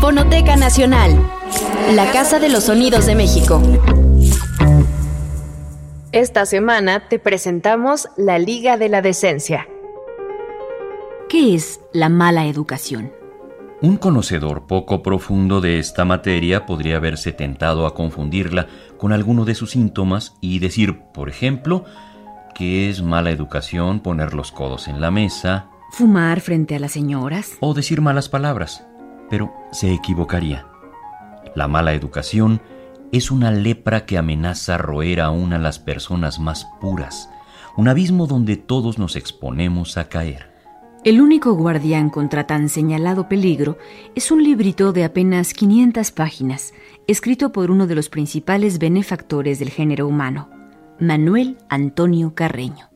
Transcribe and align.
Fonoteca 0.00 0.56
Nacional, 0.56 1.18
la 1.94 2.10
Casa 2.12 2.38
de 2.38 2.48
los 2.48 2.64
Sonidos 2.64 3.06
de 3.06 3.14
México. 3.14 3.62
Esta 6.12 6.44
semana 6.44 7.08
te 7.08 7.18
presentamos 7.18 8.08
la 8.16 8.38
Liga 8.38 8.76
de 8.76 8.88
la 8.88 9.00
Decencia. 9.00 9.66
¿Qué 11.28 11.54
es 11.54 11.80
la 11.92 12.10
mala 12.10 12.46
educación? 12.46 13.12
Un 13.80 13.96
conocedor 13.96 14.66
poco 14.66 15.02
profundo 15.02 15.60
de 15.60 15.78
esta 15.78 16.04
materia 16.04 16.66
podría 16.66 16.98
haberse 16.98 17.32
tentado 17.32 17.86
a 17.86 17.94
confundirla 17.94 18.66
con 18.98 19.12
alguno 19.12 19.44
de 19.44 19.54
sus 19.54 19.70
síntomas 19.70 20.34
y 20.40 20.58
decir, 20.58 21.00
por 21.14 21.28
ejemplo, 21.28 21.84
que 22.54 22.90
es 22.90 23.02
mala 23.02 23.30
educación 23.30 24.00
poner 24.00 24.34
los 24.34 24.52
codos 24.52 24.86
en 24.86 25.00
la 25.00 25.10
mesa, 25.10 25.71
fumar 25.92 26.40
frente 26.40 26.74
a 26.74 26.78
las 26.78 26.92
señoras 26.92 27.56
o 27.60 27.74
decir 27.74 28.00
malas 28.00 28.30
palabras, 28.30 28.86
pero 29.28 29.52
se 29.72 29.92
equivocaría. 29.92 30.66
La 31.54 31.68
mala 31.68 31.92
educación 31.92 32.62
es 33.12 33.30
una 33.30 33.50
lepra 33.50 34.06
que 34.06 34.16
amenaza 34.16 34.78
roer 34.78 35.20
aún 35.20 35.52
a 35.52 35.58
las 35.58 35.78
personas 35.78 36.40
más 36.40 36.66
puras, 36.80 37.28
un 37.76 37.88
abismo 37.88 38.26
donde 38.26 38.56
todos 38.56 38.98
nos 38.98 39.16
exponemos 39.16 39.98
a 39.98 40.08
caer. 40.08 40.50
El 41.04 41.20
único 41.20 41.52
guardián 41.54 42.08
contra 42.08 42.46
tan 42.46 42.70
señalado 42.70 43.28
peligro 43.28 43.76
es 44.14 44.30
un 44.30 44.42
librito 44.42 44.92
de 44.92 45.04
apenas 45.04 45.52
500 45.52 46.10
páginas, 46.12 46.72
escrito 47.06 47.52
por 47.52 47.70
uno 47.70 47.86
de 47.86 47.96
los 47.96 48.08
principales 48.08 48.78
benefactores 48.78 49.58
del 49.58 49.68
género 49.68 50.06
humano, 50.06 50.48
Manuel 50.98 51.58
Antonio 51.68 52.34
Carreño. 52.34 52.91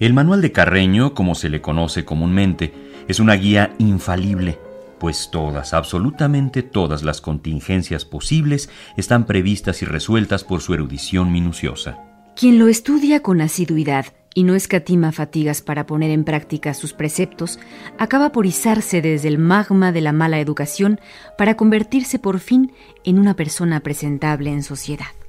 El 0.00 0.14
manual 0.14 0.40
de 0.40 0.50
Carreño, 0.50 1.12
como 1.12 1.34
se 1.34 1.50
le 1.50 1.60
conoce 1.60 2.06
comúnmente, 2.06 2.72
es 3.06 3.20
una 3.20 3.34
guía 3.34 3.74
infalible, 3.76 4.58
pues 4.98 5.28
todas, 5.30 5.74
absolutamente 5.74 6.62
todas 6.62 7.02
las 7.02 7.20
contingencias 7.20 8.06
posibles 8.06 8.70
están 8.96 9.26
previstas 9.26 9.82
y 9.82 9.84
resueltas 9.84 10.42
por 10.42 10.62
su 10.62 10.72
erudición 10.72 11.30
minuciosa. 11.30 11.98
Quien 12.34 12.58
lo 12.58 12.68
estudia 12.68 13.20
con 13.20 13.42
asiduidad 13.42 14.06
y 14.34 14.44
no 14.44 14.54
escatima 14.54 15.12
fatigas 15.12 15.60
para 15.60 15.84
poner 15.84 16.10
en 16.12 16.24
práctica 16.24 16.72
sus 16.72 16.94
preceptos, 16.94 17.58
acaba 17.98 18.32
por 18.32 18.46
izarse 18.46 19.02
desde 19.02 19.28
el 19.28 19.36
magma 19.36 19.92
de 19.92 20.00
la 20.00 20.12
mala 20.12 20.40
educación 20.40 20.98
para 21.36 21.58
convertirse 21.58 22.18
por 22.18 22.38
fin 22.38 22.72
en 23.04 23.18
una 23.18 23.36
persona 23.36 23.80
presentable 23.80 24.50
en 24.50 24.62
sociedad. 24.62 25.19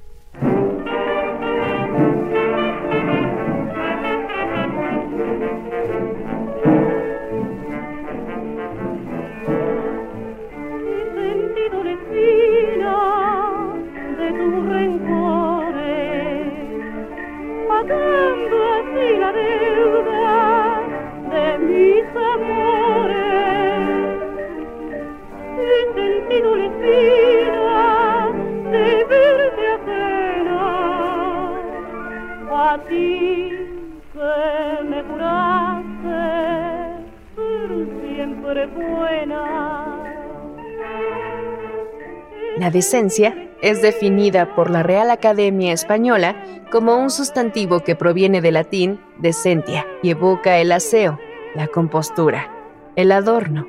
La 42.58 42.70
decencia 42.70 43.50
es 43.60 43.82
definida 43.82 44.54
por 44.54 44.70
la 44.70 44.82
Real 44.82 45.10
Academia 45.10 45.74
Española 45.74 46.42
como 46.70 46.96
un 46.96 47.10
sustantivo 47.10 47.80
que 47.80 47.94
proviene 47.94 48.40
del 48.40 48.54
latín 48.54 49.00
decentia 49.18 49.86
y 50.02 50.10
evoca 50.10 50.56
el 50.58 50.72
aseo, 50.72 51.20
la 51.54 51.66
compostura, 51.66 52.50
el 52.96 53.12
adorno, 53.12 53.66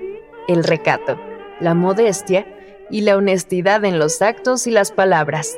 el 0.47 0.63
recato, 0.63 1.19
la 1.59 1.73
modestia 1.73 2.47
y 2.89 3.01
la 3.01 3.17
honestidad 3.17 3.83
en 3.83 3.99
los 3.99 4.21
actos 4.21 4.65
y 4.65 4.71
las 4.71 4.93
palabras. 4.93 5.57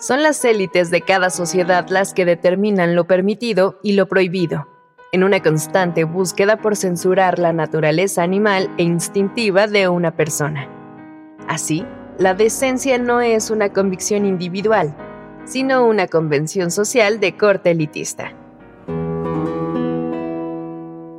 Son 0.00 0.22
las 0.22 0.42
élites 0.46 0.90
de 0.90 1.02
cada 1.02 1.28
sociedad 1.28 1.86
las 1.90 2.14
que 2.14 2.24
determinan 2.24 2.94
lo 2.96 3.06
permitido 3.06 3.78
y 3.82 3.92
lo 3.92 4.08
prohibido, 4.08 4.66
en 5.12 5.22
una 5.22 5.42
constante 5.42 6.04
búsqueda 6.04 6.56
por 6.56 6.74
censurar 6.74 7.38
la 7.38 7.52
naturaleza 7.52 8.22
animal 8.22 8.70
e 8.78 8.82
instintiva 8.82 9.66
de 9.66 9.88
una 9.88 10.16
persona. 10.16 10.70
Así, 11.46 11.84
la 12.16 12.32
decencia 12.32 12.96
no 12.96 13.20
es 13.20 13.50
una 13.50 13.74
convicción 13.74 14.24
individual, 14.24 14.96
sino 15.44 15.86
una 15.86 16.06
convención 16.06 16.70
social 16.70 17.20
de 17.20 17.36
corte 17.36 17.72
elitista. 17.72 18.32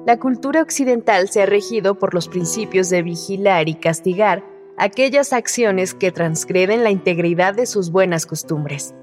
La 0.07 0.17
cultura 0.17 0.63
occidental 0.63 1.29
se 1.29 1.43
ha 1.43 1.45
regido 1.45 1.99
por 1.99 2.15
los 2.15 2.27
principios 2.27 2.89
de 2.89 3.03
vigilar 3.03 3.69
y 3.69 3.75
castigar 3.75 4.43
aquellas 4.81 5.31
acciones 5.31 5.93
que 5.93 6.11
transgreden 6.11 6.83
la 6.83 6.89
integridad 6.89 7.53
de 7.53 7.67
sus 7.67 7.91
buenas 7.91 8.25
costumbres. 8.25 8.95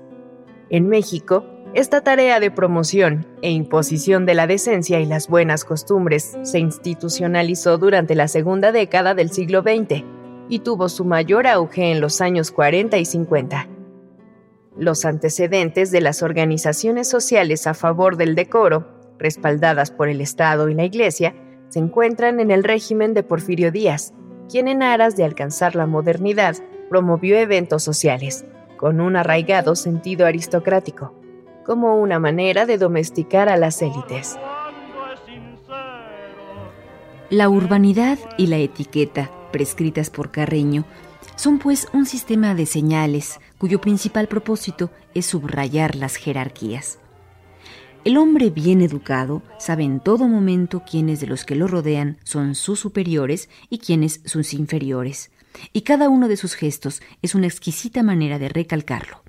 En 0.70 0.88
México, 0.88 1.46
esta 1.72 2.00
tarea 2.00 2.40
de 2.40 2.50
promoción 2.50 3.28
e 3.42 3.52
imposición 3.52 4.26
de 4.26 4.34
la 4.34 4.48
decencia 4.48 4.98
y 4.98 5.06
las 5.06 5.28
buenas 5.28 5.64
costumbres 5.64 6.36
se 6.42 6.58
institucionalizó 6.58 7.78
durante 7.78 8.16
la 8.16 8.26
segunda 8.26 8.72
década 8.72 9.14
del 9.14 9.30
siglo 9.30 9.62
XX 9.62 10.02
y 10.48 10.58
tuvo 10.58 10.88
su 10.88 11.04
mayor 11.04 11.46
auge 11.46 11.92
en 11.92 12.00
los 12.00 12.20
años 12.20 12.50
40 12.50 12.98
y 12.98 13.04
50. 13.04 13.68
Los 14.76 15.04
antecedentes 15.04 15.92
de 15.92 16.00
las 16.00 16.24
organizaciones 16.24 17.08
sociales 17.08 17.68
a 17.68 17.74
favor 17.74 18.16
del 18.16 18.34
decoro, 18.34 18.88
respaldadas 19.16 19.92
por 19.92 20.08
el 20.08 20.22
Estado 20.22 20.68
y 20.70 20.74
la 20.74 20.84
Iglesia, 20.84 21.36
se 21.68 21.78
encuentran 21.78 22.40
en 22.40 22.50
el 22.50 22.64
régimen 22.64 23.14
de 23.14 23.22
Porfirio 23.22 23.70
Díaz, 23.70 24.12
quien 24.48 24.68
en 24.68 24.82
aras 24.82 25.16
de 25.16 25.24
alcanzar 25.24 25.74
la 25.74 25.86
modernidad 25.86 26.56
promovió 26.88 27.36
eventos 27.36 27.82
sociales, 27.82 28.44
con 28.76 29.00
un 29.00 29.16
arraigado 29.16 29.76
sentido 29.76 30.26
aristocrático, 30.26 31.14
como 31.64 31.96
una 31.96 32.18
manera 32.18 32.64
de 32.64 32.78
domesticar 32.78 33.48
a 33.48 33.56
las 33.56 33.82
élites. 33.82 34.38
La 37.30 37.50
urbanidad 37.50 38.18
y 38.38 38.46
la 38.46 38.56
etiqueta, 38.56 39.30
prescritas 39.52 40.08
por 40.08 40.30
Carreño, 40.30 40.84
son 41.36 41.58
pues 41.58 41.86
un 41.92 42.06
sistema 42.06 42.54
de 42.54 42.64
señales 42.64 43.38
cuyo 43.58 43.80
principal 43.80 44.28
propósito 44.28 44.90
es 45.14 45.26
subrayar 45.26 45.94
las 45.94 46.16
jerarquías. 46.16 46.98
El 48.04 48.16
hombre 48.16 48.50
bien 48.50 48.80
educado 48.80 49.42
sabe 49.58 49.84
en 49.84 50.00
todo 50.00 50.28
momento 50.28 50.82
quiénes 50.88 51.20
de 51.20 51.26
los 51.26 51.44
que 51.44 51.56
lo 51.56 51.66
rodean 51.66 52.18
son 52.24 52.54
sus 52.54 52.80
superiores 52.80 53.48
y 53.70 53.78
quiénes 53.78 54.20
sus 54.24 54.54
inferiores, 54.54 55.30
y 55.72 55.82
cada 55.82 56.08
uno 56.08 56.28
de 56.28 56.36
sus 56.36 56.54
gestos 56.54 57.02
es 57.22 57.34
una 57.34 57.46
exquisita 57.46 58.02
manera 58.02 58.38
de 58.38 58.48
recalcarlo. 58.48 59.22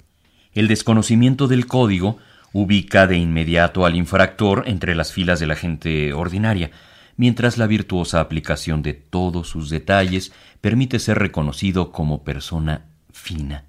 El 0.53 0.67
desconocimiento 0.67 1.47
del 1.47 1.65
código 1.65 2.17
ubica 2.53 3.07
de 3.07 3.17
inmediato 3.17 3.85
al 3.85 3.95
infractor 3.95 4.63
entre 4.67 4.95
las 4.95 5.13
filas 5.13 5.39
de 5.39 5.47
la 5.47 5.55
gente 5.55 6.13
ordinaria, 6.13 6.71
mientras 7.17 7.57
la 7.57 7.67
virtuosa 7.67 8.21
aplicación 8.21 8.81
de 8.81 8.93
todos 8.93 9.49
sus 9.49 9.69
detalles 9.69 10.31
permite 10.61 10.99
ser 10.99 11.19
reconocido 11.19 11.91
como 11.91 12.23
persona 12.23 12.85
fina. 13.11 13.68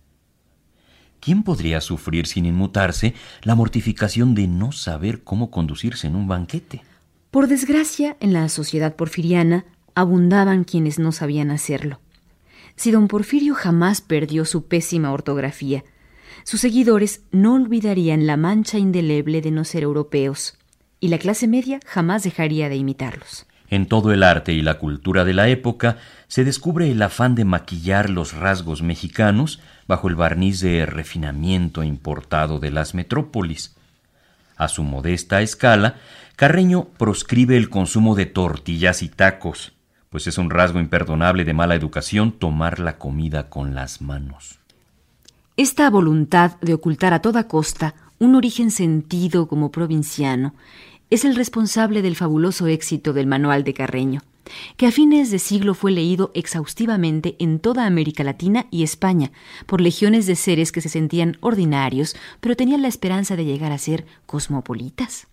¿Quién 1.21 1.43
podría 1.43 1.81
sufrir 1.81 2.27
sin 2.27 2.47
inmutarse 2.47 3.15
la 3.43 3.55
mortificación 3.55 4.35
de 4.35 4.49
no 4.49 4.73
saber 4.73 5.23
cómo 5.23 5.51
conducirse 5.51 6.07
en 6.07 6.17
un 6.17 6.27
banquete? 6.27 6.83
Por 7.31 7.47
desgracia, 7.47 8.17
en 8.21 8.33
la 8.33 8.49
sociedad 8.49 8.97
porfiriana 8.97 9.67
abundaban 9.95 10.65
quienes 10.65 10.99
no 10.99 11.13
sabían 11.13 11.51
hacerlo. 11.51 12.01
Si 12.75 12.91
don 12.91 13.09
Porfirio 13.09 13.55
jamás 13.55 14.01
perdió 14.01 14.47
su 14.47 14.67
pésima 14.67 15.13
ortografía, 15.13 15.85
sus 16.45 16.61
seguidores 16.61 17.23
no 17.31 17.55
olvidarían 17.55 18.27
la 18.27 18.39
mancha 18.39 18.79
indeleble 18.79 19.43
de 19.43 19.51
no 19.51 19.65
ser 19.65 19.83
europeos, 19.83 20.57
y 21.01 21.09
la 21.09 21.19
clase 21.19 21.47
media 21.47 21.81
jamás 21.85 22.23
dejaría 22.23 22.69
de 22.71 22.77
imitarlos. 22.77 23.47
En 23.69 23.87
todo 23.87 24.13
el 24.13 24.25
arte 24.25 24.53
y 24.53 24.63
la 24.63 24.79
cultura 24.79 25.25
de 25.25 25.33
la 25.33 25.49
época 25.49 25.99
se 26.27 26.45
descubre 26.45 26.91
el 26.91 27.01
afán 27.03 27.37
de 27.37 27.45
maquillar 27.45 28.11
los 28.11 28.33
rasgos 28.33 28.83
mexicanos 28.83 29.61
bajo 29.91 30.07
el 30.07 30.15
barniz 30.15 30.61
de 30.61 30.87
refinamiento 30.87 31.83
importado 31.83 32.61
de 32.61 32.71
las 32.71 32.95
metrópolis. 32.95 33.75
A 34.57 34.69
su 34.69 34.85
modesta 34.85 35.43
escala, 35.43 35.97
Carreño 36.37 36.85
proscribe 36.97 37.57
el 37.57 37.71
consumo 37.71 38.15
de 38.15 38.27
tortillas 38.27 39.03
y 39.03 39.09
tacos, 39.09 39.73
pues 40.09 40.29
es 40.29 40.39
un 40.39 40.49
rasgo 40.49 40.79
imperdonable 40.79 41.45
de 41.45 41.55
mala 41.55 41.75
educación 41.75 42.31
tomar 42.31 42.79
la 42.79 42.99
comida 42.99 43.49
con 43.49 43.75
las 43.75 44.01
manos. 44.01 44.61
Esta 45.57 45.91
voluntad 45.91 46.53
de 46.61 46.75
ocultar 46.75 47.13
a 47.13 47.21
toda 47.21 47.49
costa 47.49 47.97
un 48.21 48.37
origen 48.37 48.71
sentido 48.71 49.49
como 49.49 49.73
provinciano 49.73 50.55
es 51.11 51.25
el 51.25 51.35
responsable 51.35 52.01
del 52.01 52.15
fabuloso 52.15 52.69
éxito 52.69 53.13
del 53.13 53.27
Manual 53.27 53.65
de 53.65 53.75
Carreño, 53.75 54.21
que 54.77 54.87
a 54.87 54.93
fines 54.93 55.31
de 55.31 55.39
siglo 55.39 55.75
fue 55.75 55.93
leído 55.93 56.31
exhaustivamente 56.35 57.37
en 57.39 57.59
toda 57.59 57.87
América 57.87 58.25
Latina 58.25 58.67
y 58.71 58.83
España 58.83 59.33
por 59.67 59.81
legiones 59.81 60.27
de 60.27 60.37
seres 60.37 60.73
que 60.73 60.81
se 60.81 60.89
sentían 60.89 61.37
ordinarios, 61.41 62.17
pero 62.41 62.57
tenían 62.57 62.83
la 62.83 62.89
esperanza 62.89 63.37
de 63.37 63.45
llegar 63.45 63.73
a 63.73 63.79
ser 63.79 64.07
cosmopolitas. 64.27 65.27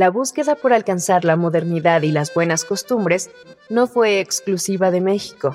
La 0.00 0.08
búsqueda 0.08 0.54
por 0.54 0.72
alcanzar 0.72 1.26
la 1.26 1.36
modernidad 1.36 2.00
y 2.00 2.10
las 2.10 2.32
buenas 2.32 2.64
costumbres 2.64 3.30
no 3.68 3.86
fue 3.86 4.20
exclusiva 4.20 4.90
de 4.90 5.02
México. 5.02 5.54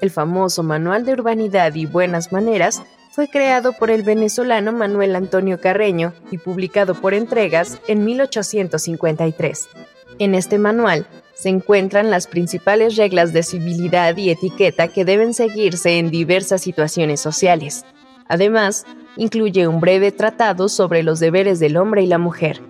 El 0.00 0.10
famoso 0.10 0.64
Manual 0.64 1.04
de 1.04 1.12
Urbanidad 1.12 1.72
y 1.76 1.86
Buenas 1.86 2.32
Maneras 2.32 2.82
fue 3.12 3.28
creado 3.28 3.72
por 3.72 3.92
el 3.92 4.02
venezolano 4.02 4.72
Manuel 4.72 5.14
Antonio 5.14 5.60
Carreño 5.60 6.12
y 6.32 6.38
publicado 6.38 6.96
por 6.96 7.14
entregas 7.14 7.78
en 7.86 8.04
1853. 8.04 9.68
En 10.18 10.34
este 10.34 10.58
manual 10.58 11.06
se 11.34 11.48
encuentran 11.48 12.10
las 12.10 12.26
principales 12.26 12.96
reglas 12.96 13.32
de 13.32 13.44
civilidad 13.44 14.16
y 14.16 14.30
etiqueta 14.30 14.88
que 14.88 15.04
deben 15.04 15.34
seguirse 15.34 15.98
en 15.98 16.10
diversas 16.10 16.62
situaciones 16.62 17.20
sociales. 17.20 17.84
Además, 18.26 18.86
incluye 19.16 19.68
un 19.68 19.78
breve 19.78 20.10
tratado 20.10 20.68
sobre 20.68 21.04
los 21.04 21.20
deberes 21.20 21.60
del 21.60 21.76
hombre 21.76 22.02
y 22.02 22.08
la 22.08 22.18
mujer, 22.18 22.60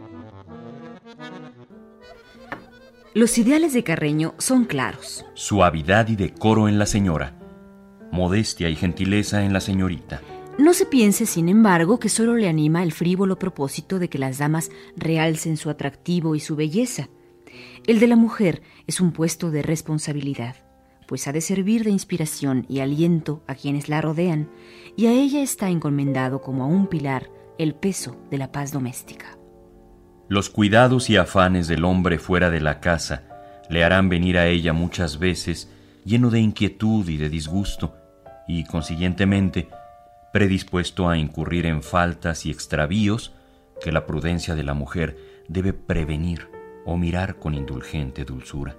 Los 3.19 3.37
ideales 3.37 3.73
de 3.73 3.83
Carreño 3.83 4.37
son 4.39 4.65
claros. 4.65 5.27
Suavidad 5.35 6.07
y 6.07 6.15
decoro 6.15 6.69
en 6.69 6.79
la 6.79 6.87
señora. 6.87 7.37
Modestia 8.13 8.69
y 8.69 8.77
gentileza 8.77 9.45
en 9.45 9.53
la 9.53 9.61
señorita. 9.61 10.23
No 10.57 10.73
se 10.73 10.87
piense, 10.87 11.27
sin 11.27 11.49
embargo, 11.49 11.99
que 11.99 12.11
solo 12.11 12.37
le 12.37 12.49
anima 12.49 12.85
el 12.85 12.93
frívolo 12.93 13.37
propósito 13.37 13.99
de 13.99 14.09
que 14.09 14.19
las 14.19 14.39
damas 14.39 14.71
realcen 14.95 15.57
su 15.57 15.69
atractivo 15.69 16.37
y 16.37 16.39
su 16.39 16.55
belleza. 16.55 17.09
El 17.89 17.99
de 17.99 18.07
la 18.07 18.15
mujer 18.15 18.63
es 18.87 19.01
un 19.01 19.11
puesto 19.11 19.51
de 19.51 19.63
responsabilidad, 19.63 20.55
pues 21.09 21.27
ha 21.27 21.33
de 21.33 21.41
servir 21.41 21.83
de 21.83 21.91
inspiración 21.91 22.67
y 22.69 22.79
aliento 22.79 23.43
a 23.49 23.57
quienes 23.57 23.89
la 23.89 24.01
rodean, 24.01 24.49
y 24.97 25.07
a 25.07 25.13
ella 25.13 25.43
está 25.43 25.71
encomendado 25.71 26.41
como 26.41 26.63
a 26.63 26.69
un 26.69 26.87
pilar 26.87 27.33
el 27.59 27.75
peso 27.75 28.17
de 28.31 28.39
la 28.39 28.53
paz 28.53 28.71
doméstica. 28.71 29.38
Los 30.29 30.51
cuidados 30.51 31.09
y 31.09 31.17
afanes 31.17 31.69
del 31.69 31.85
hombre 31.85 32.19
fuera 32.19 32.51
de 32.51 32.61
la 32.61 32.81
casa 32.81 33.23
le 33.71 33.83
harán 33.83 34.11
venir 34.11 34.37
a 34.37 34.47
ella 34.47 34.75
muchas 34.75 35.19
veces 35.19 35.71
lleno 36.05 36.29
de 36.29 36.41
inquietud 36.41 37.09
y 37.09 37.17
de 37.17 37.31
disgusto, 37.31 37.95
y 38.47 38.65
consiguientemente 38.65 39.69
predispuesto 40.33 41.09
a 41.09 41.17
incurrir 41.17 41.65
en 41.65 41.83
faltas 41.83 42.45
y 42.45 42.51
extravíos 42.51 43.33
que 43.81 43.91
la 43.91 44.07
prudencia 44.07 44.55
de 44.55 44.65
la 44.65 44.75
mujer 44.75 45.17
debe 45.49 45.73
prevenir 45.73 46.49
o 46.85 46.99
mirar 46.99 47.39
con 47.39 47.55
indulgente 47.55 48.25
dulzura. 48.25 48.77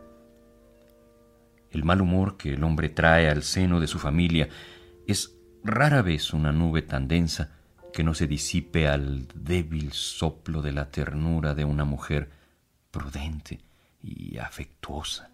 El 1.72 1.84
mal 1.84 2.02
humor 2.02 2.38
que 2.38 2.54
el 2.54 2.64
hombre 2.64 2.90
trae 2.90 3.28
al 3.30 3.42
seno 3.42 3.80
de 3.80 3.88
su 3.88 3.98
familia 3.98 4.50
es 5.08 5.36
rara 5.64 6.02
vez 6.04 6.34
una 6.34 6.52
nube 6.52 6.84
tan 6.84 7.08
densa 7.08 7.59
que 7.94 8.04
no 8.04 8.14
se 8.14 8.28
disipe 8.28 8.88
al 8.88 9.28
débil 9.34 9.92
soplo 9.94 10.62
de 10.62 10.72
la 10.72 10.90
ternura 10.90 11.56
de 11.56 11.66
una 11.66 11.86
mujer 11.86 12.30
prudente 12.92 13.60
y 14.02 14.38
afectuosa. 14.38 15.30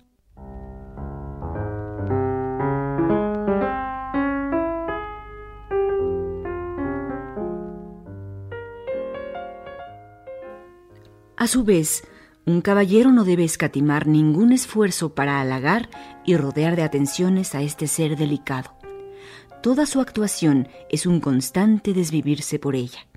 A 11.37 11.47
su 11.47 11.63
vez, 11.63 12.03
un 12.45 12.61
caballero 12.61 13.11
no 13.11 13.23
debe 13.23 13.43
escatimar 13.43 14.07
ningún 14.07 14.51
esfuerzo 14.51 15.13
para 15.13 15.41
halagar 15.41 15.89
y 16.25 16.37
rodear 16.37 16.75
de 16.75 16.83
atenciones 16.83 17.55
a 17.55 17.61
este 17.61 17.87
ser 17.87 18.15
delicado 18.15 18.74
Toda 19.65 19.87
su 19.87 19.99
actuación 19.99 20.67
es 20.91 21.07
un 21.07 21.19
constante 21.19 21.95
desvivirse 21.95 22.59
por 22.59 22.75
ella. 22.75 23.07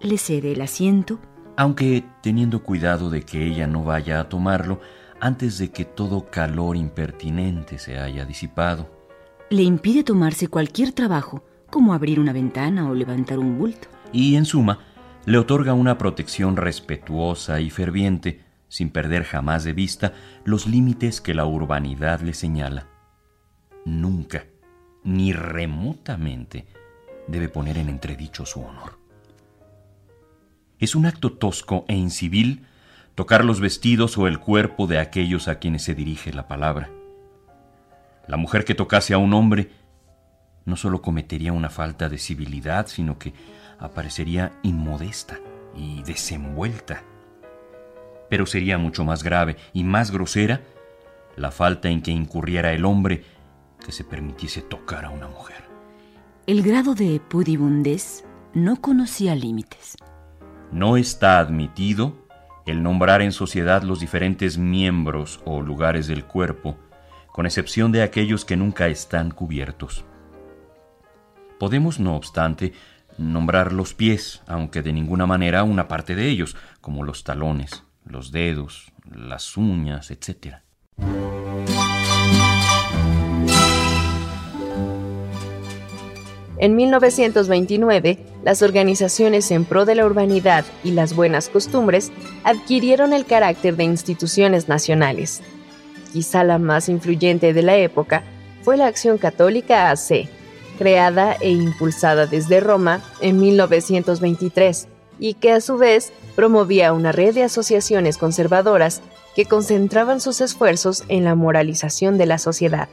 Le 0.00 0.18
cede 0.18 0.52
el 0.52 0.60
asiento, 0.60 1.18
aunque 1.56 2.04
teniendo 2.22 2.62
cuidado 2.62 3.10
de 3.10 3.22
que 3.22 3.44
ella 3.44 3.66
no 3.66 3.82
vaya 3.82 4.20
a 4.20 4.28
tomarlo 4.28 4.80
antes 5.20 5.58
de 5.58 5.72
que 5.72 5.84
todo 5.84 6.30
calor 6.30 6.76
impertinente 6.76 7.80
se 7.80 7.98
haya 7.98 8.24
disipado. 8.24 8.88
Le 9.50 9.64
impide 9.64 10.04
tomarse 10.04 10.46
cualquier 10.46 10.92
trabajo, 10.92 11.42
como 11.70 11.92
abrir 11.92 12.20
una 12.20 12.32
ventana 12.32 12.88
o 12.88 12.94
levantar 12.94 13.40
un 13.40 13.58
bulto. 13.58 13.88
Y, 14.12 14.36
en 14.36 14.44
suma, 14.44 14.78
le 15.26 15.38
otorga 15.38 15.74
una 15.74 15.98
protección 15.98 16.56
respetuosa 16.56 17.60
y 17.60 17.68
ferviente, 17.68 18.44
sin 18.68 18.90
perder 18.90 19.24
jamás 19.24 19.64
de 19.64 19.72
vista 19.72 20.12
los 20.44 20.68
límites 20.68 21.20
que 21.20 21.34
la 21.34 21.46
urbanidad 21.46 22.20
le 22.20 22.34
señala. 22.34 22.86
Nunca 23.84 24.44
ni 25.04 25.32
remotamente 25.32 26.66
debe 27.26 27.48
poner 27.48 27.78
en 27.78 27.88
entredicho 27.88 28.44
su 28.44 28.60
honor. 28.62 28.98
Es 30.78 30.94
un 30.94 31.06
acto 31.06 31.32
tosco 31.32 31.84
e 31.88 31.94
incivil 31.94 32.66
tocar 33.14 33.44
los 33.44 33.60
vestidos 33.60 34.16
o 34.18 34.26
el 34.26 34.38
cuerpo 34.38 34.86
de 34.86 34.98
aquellos 34.98 35.48
a 35.48 35.58
quienes 35.58 35.84
se 35.84 35.94
dirige 35.94 36.32
la 36.32 36.48
palabra. 36.48 36.90
La 38.26 38.36
mujer 38.36 38.64
que 38.64 38.74
tocase 38.74 39.12
a 39.12 39.18
un 39.18 39.34
hombre 39.34 39.70
no 40.64 40.76
solo 40.76 41.02
cometería 41.02 41.52
una 41.52 41.70
falta 41.70 42.08
de 42.08 42.18
civilidad, 42.18 42.86
sino 42.86 43.18
que 43.18 43.34
aparecería 43.78 44.52
inmodesta 44.62 45.38
y 45.76 46.02
desenvuelta. 46.02 47.02
Pero 48.28 48.46
sería 48.46 48.78
mucho 48.78 49.04
más 49.04 49.22
grave 49.22 49.56
y 49.72 49.84
más 49.84 50.10
grosera 50.10 50.60
la 51.36 51.50
falta 51.50 51.88
en 51.88 52.02
que 52.02 52.10
incurriera 52.10 52.72
el 52.72 52.84
hombre 52.84 53.24
que 53.84 53.92
se 53.92 54.04
permitiese 54.04 54.62
tocar 54.62 55.04
a 55.04 55.10
una 55.10 55.28
mujer. 55.28 55.64
El 56.46 56.62
grado 56.62 56.94
de 56.94 57.20
pudibundez 57.20 58.24
no 58.54 58.80
conocía 58.80 59.34
límites. 59.34 59.96
No 60.72 60.96
está 60.96 61.38
admitido 61.38 62.14
el 62.66 62.82
nombrar 62.82 63.22
en 63.22 63.32
sociedad 63.32 63.82
los 63.82 64.00
diferentes 64.00 64.58
miembros 64.58 65.40
o 65.44 65.60
lugares 65.60 66.06
del 66.06 66.24
cuerpo, 66.24 66.76
con 67.32 67.46
excepción 67.46 67.92
de 67.92 68.02
aquellos 68.02 68.44
que 68.44 68.56
nunca 68.56 68.88
están 68.88 69.30
cubiertos. 69.30 70.04
Podemos, 71.58 72.00
no 72.00 72.16
obstante, 72.16 72.72
nombrar 73.18 73.72
los 73.72 73.94
pies, 73.94 74.42
aunque 74.46 74.82
de 74.82 74.92
ninguna 74.92 75.26
manera 75.26 75.62
una 75.62 75.88
parte 75.88 76.14
de 76.14 76.28
ellos, 76.28 76.56
como 76.80 77.04
los 77.04 77.24
talones, 77.24 77.84
los 78.04 78.32
dedos, 78.32 78.92
las 79.04 79.56
uñas, 79.56 80.10
etc. 80.10 80.62
En 86.60 86.76
1929, 86.76 88.18
las 88.44 88.60
organizaciones 88.60 89.50
en 89.50 89.64
pro 89.64 89.86
de 89.86 89.94
la 89.94 90.04
urbanidad 90.04 90.66
y 90.84 90.90
las 90.90 91.16
buenas 91.16 91.48
costumbres 91.48 92.12
adquirieron 92.44 93.14
el 93.14 93.24
carácter 93.24 93.76
de 93.76 93.84
instituciones 93.84 94.68
nacionales. 94.68 95.40
Quizá 96.12 96.44
la 96.44 96.58
más 96.58 96.90
influyente 96.90 97.54
de 97.54 97.62
la 97.62 97.78
época 97.78 98.24
fue 98.60 98.76
la 98.76 98.88
Acción 98.88 99.16
Católica 99.16 99.90
AC, 99.90 100.28
creada 100.78 101.34
e 101.40 101.48
impulsada 101.48 102.26
desde 102.26 102.60
Roma 102.60 103.00
en 103.22 103.38
1923 103.40 104.86
y 105.18 105.34
que 105.34 105.52
a 105.52 105.62
su 105.62 105.78
vez 105.78 106.12
promovía 106.36 106.92
una 106.92 107.10
red 107.10 107.34
de 107.34 107.44
asociaciones 107.44 108.18
conservadoras 108.18 109.00
que 109.34 109.46
concentraban 109.46 110.20
sus 110.20 110.42
esfuerzos 110.42 111.04
en 111.08 111.24
la 111.24 111.34
moralización 111.34 112.18
de 112.18 112.26
la 112.26 112.36
sociedad. 112.36 112.90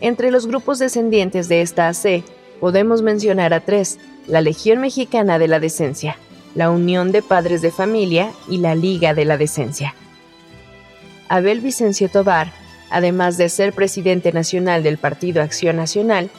Entre 0.00 0.30
los 0.30 0.46
grupos 0.46 0.78
descendientes 0.78 1.48
de 1.48 1.62
esta 1.62 1.88
AC 1.88 2.22
podemos 2.60 3.02
mencionar 3.02 3.52
a 3.54 3.60
tres, 3.60 3.98
la 4.26 4.40
Legión 4.40 4.80
Mexicana 4.80 5.38
de 5.38 5.48
la 5.48 5.60
Decencia, 5.60 6.16
la 6.54 6.70
Unión 6.70 7.12
de 7.12 7.22
Padres 7.22 7.62
de 7.62 7.70
Familia 7.70 8.32
y 8.48 8.58
la 8.58 8.74
Liga 8.74 9.14
de 9.14 9.24
la 9.24 9.36
Decencia. 9.36 9.94
Abel 11.28 11.60
Vicencio 11.60 12.08
Tobar 12.08 12.52
Además 12.90 13.36
de 13.36 13.48
ser 13.48 13.72
presidente 13.72 14.32
nacional 14.32 14.82
del 14.82 14.98
Partido 14.98 15.42
Acción 15.42 15.76
Nacional, 15.76 16.30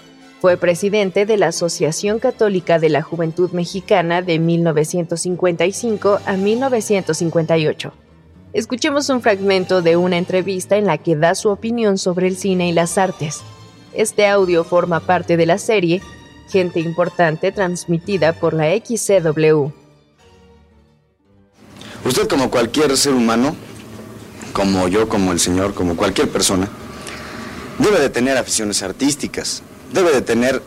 fue 0.42 0.58
presidente 0.58 1.26
de 1.26 1.38
la 1.38 1.48
Asociación 1.48 2.20
Católica 2.20 2.80
de 2.80 2.90
la 2.90 3.02
Juventud 3.02 3.52
Mexicana 3.52 4.22
de 4.22 4.40
1955 4.40 6.20
a 6.26 6.38
1958. 6.38 7.94
Escuchemos 8.52 9.10
un 9.10 9.22
fragmento 9.22 9.84
de 9.84 9.96
una 9.96 10.18
entrevista 10.18 10.76
en 10.76 10.88
la 10.88 10.98
que 10.98 11.16
da 11.16 11.36
su 11.36 11.50
opinión 11.50 12.00
sobre 12.00 12.28
el 12.28 12.36
cine 12.36 12.70
y 12.70 12.72
las 12.72 12.98
artes. 12.98 13.42
Este 13.94 14.26
audio 14.26 14.64
forma 14.64 15.00
parte 15.02 15.38
de 15.38 15.46
la 15.46 15.60
serie 15.60 16.02
Gente 16.50 16.80
Importante 16.80 17.52
transmitida 17.52 18.34
por 18.34 18.56
la 18.56 18.66
XCW. 18.76 19.70
Usted 22.04 22.28
como 22.28 22.50
cualquier 22.50 22.98
ser 22.98 23.14
humano, 23.14 23.56
como 24.52 24.88
yo, 24.88 25.08
como 25.08 25.32
el 25.32 25.40
señor, 25.40 25.76
como 25.76 25.96
cualquier 25.96 26.28
persona, 26.30 26.68
debe 27.78 28.00
de 28.00 28.10
tener 28.10 28.36
aficiones 28.36 28.82
artísticas, 28.82 29.62
debe 29.94 30.12
de 30.12 30.22
tener 30.24 30.64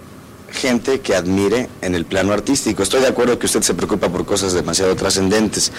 gente 0.53 1.01
que 1.01 1.17
admire 1.17 1.69
en 1.81 1.97
el 1.97 2.05
plano 2.05 2.33
artístico. 2.33 2.85
Estoy 2.85 3.01
de 3.01 3.09
acuerdo 3.09 3.41
que 3.41 3.47
usted 3.47 3.63
se 3.63 3.75
preocupa 3.75 4.09
por 4.09 4.25
cosas 4.25 4.53
demasiado 4.53 4.95
trascendentes, 4.95 5.73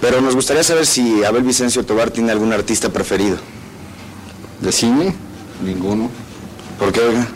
pero 0.00 0.20
nos 0.20 0.34
gustaría 0.34 0.62
saber 0.62 0.86
si 0.86 1.24
Abel 1.24 1.42
Vicencio 1.42 1.84
Tobar 1.84 2.10
tiene 2.10 2.32
algún 2.32 2.52
artista 2.52 2.88
preferido. 2.90 3.38
¿De 4.60 4.72
cine? 4.72 5.14
Ninguno. 5.62 6.10
¿Por 6.78 6.92
qué, 6.92 7.00
oiga? 7.00 7.26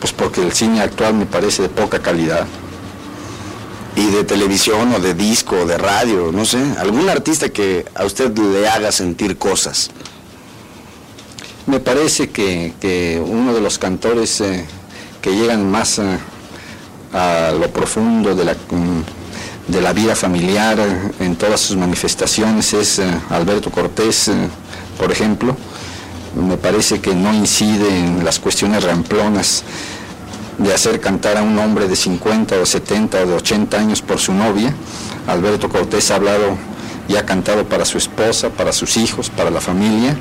Pues 0.00 0.12
porque 0.12 0.42
el 0.42 0.52
cine 0.52 0.80
actual 0.80 1.14
me 1.14 1.26
parece 1.26 1.62
de 1.62 1.68
poca 1.68 2.00
calidad. 2.00 2.46
¿Y 3.94 4.06
de 4.10 4.24
televisión 4.24 4.92
o 4.92 5.00
de 5.00 5.14
disco 5.14 5.56
o 5.60 5.66
de 5.66 5.78
radio? 5.78 6.30
No 6.32 6.44
sé, 6.44 6.58
algún 6.78 7.08
artista 7.08 7.48
que 7.48 7.86
a 7.94 8.04
usted 8.04 8.36
le 8.36 8.68
haga 8.68 8.92
sentir 8.92 9.38
cosas. 9.38 9.90
Me 11.66 11.80
parece 11.80 12.30
que, 12.30 13.22
uno 13.26 13.52
de 13.52 13.60
los 13.60 13.78
cantores 13.78 14.40
eh, 14.40 14.64
que 15.20 15.34
llegan 15.34 15.70
más 15.70 15.98
eh, 15.98 16.18
a 17.12 17.52
lo 17.58 17.68
profundo 17.70 18.34
de 18.34 18.44
la, 18.44 18.52
mm, 18.52 19.25
de 19.68 19.80
la 19.80 19.92
vida 19.92 20.14
familiar 20.14 20.78
eh, 20.78 21.12
en 21.20 21.36
todas 21.36 21.60
sus 21.60 21.76
manifestaciones 21.76 22.72
es 22.74 23.00
Alberto 23.30 23.70
Cortés, 23.70 24.30
por 24.98 25.10
ejemplo. 25.10 25.56
Me 26.34 26.56
parece 26.56 27.00
que 27.00 27.14
no 27.14 27.32
incide 27.32 27.88
en 27.88 28.24
las 28.24 28.38
cuestiones 28.38 28.84
ramplonas 28.84 29.64
de 30.58 30.72
hacer 30.72 31.00
cantar 31.00 31.36
a 31.36 31.42
un 31.42 31.58
hombre 31.58 31.88
de 31.88 31.96
50 31.96 32.56
o 32.56 32.66
70 32.66 33.22
o 33.22 33.26
de 33.26 33.34
80 33.34 33.78
años 33.78 34.02
por 34.02 34.18
su 34.18 34.32
novia. 34.32 34.74
Alberto 35.26 35.68
Cortés 35.68 36.10
ha 36.10 36.16
hablado 36.16 36.56
y 37.08 37.16
ha 37.16 37.24
cantado 37.24 37.64
para 37.64 37.84
su 37.84 37.98
esposa, 37.98 38.50
para 38.50 38.72
sus 38.72 38.96
hijos, 38.96 39.30
para 39.30 39.50
la 39.50 39.60
familia 39.60 40.16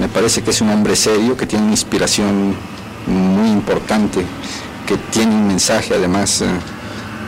me 0.00 0.08
parece 0.08 0.42
que 0.42 0.50
es 0.50 0.60
un 0.62 0.70
hombre 0.70 0.96
serio, 0.96 1.36
que 1.36 1.44
tiene 1.44 1.64
una 1.64 1.74
inspiración 1.74 2.56
muy 3.06 3.50
importante, 3.50 4.24
que 4.86 4.96
tiene 4.96 5.34
un 5.34 5.46
mensaje 5.46 5.94
además 5.94 6.40
eh, 6.40 6.46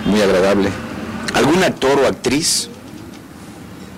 muy 0.07 0.23
agradable. 0.23 0.71
¿Algún 1.35 1.63
actor 1.63 1.99
o 2.01 2.07
actriz? 2.07 2.69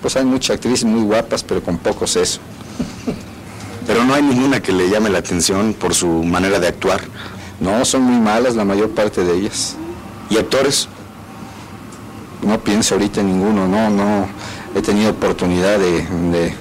Pues 0.01 0.15
hay 0.15 0.25
muchas 0.25 0.55
actrices 0.55 0.85
muy 0.85 1.01
guapas, 1.03 1.43
pero 1.43 1.61
con 1.63 1.77
poco 1.77 2.07
seso. 2.07 2.39
Pero 3.87 4.03
no 4.03 4.13
hay 4.13 4.21
ninguna 4.21 4.61
que 4.61 4.71
le 4.71 4.89
llame 4.89 5.09
la 5.09 5.19
atención 5.19 5.73
por 5.73 5.93
su 5.93 6.07
manera 6.07 6.59
de 6.59 6.67
actuar. 6.67 7.01
No, 7.59 7.85
son 7.85 8.01
muy 8.03 8.19
malas 8.19 8.55
la 8.55 8.65
mayor 8.65 8.91
parte 8.91 9.23
de 9.23 9.37
ellas. 9.37 9.75
¿Y 10.29 10.37
actores? 10.37 10.87
No 12.41 12.59
pienso 12.59 12.95
ahorita 12.95 13.21
en 13.21 13.27
ninguno, 13.27 13.67
no, 13.67 13.89
no. 13.89 14.27
He 14.75 14.81
tenido 14.81 15.11
oportunidad 15.11 15.79
de 15.79 16.55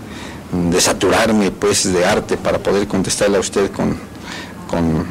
de 0.70 0.80
saturarme 0.80 1.50
pues 1.50 1.92
de 1.92 2.04
arte 2.04 2.36
para 2.36 2.58
poder 2.58 2.86
contestarle 2.86 3.36
a 3.36 3.40
usted 3.40 3.70
con, 3.70 3.96
con 4.68 5.04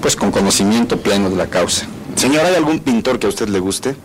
pues 0.00 0.16
con 0.16 0.30
conocimiento 0.30 0.98
pleno 1.00 1.28
de 1.28 1.36
la 1.36 1.48
causa. 1.48 1.86
Señor, 2.14 2.44
¿hay 2.46 2.54
algún 2.54 2.80
pintor 2.80 3.18
que 3.18 3.26
a 3.26 3.30
usted 3.30 3.48
le 3.48 3.58
guste? 3.58 3.96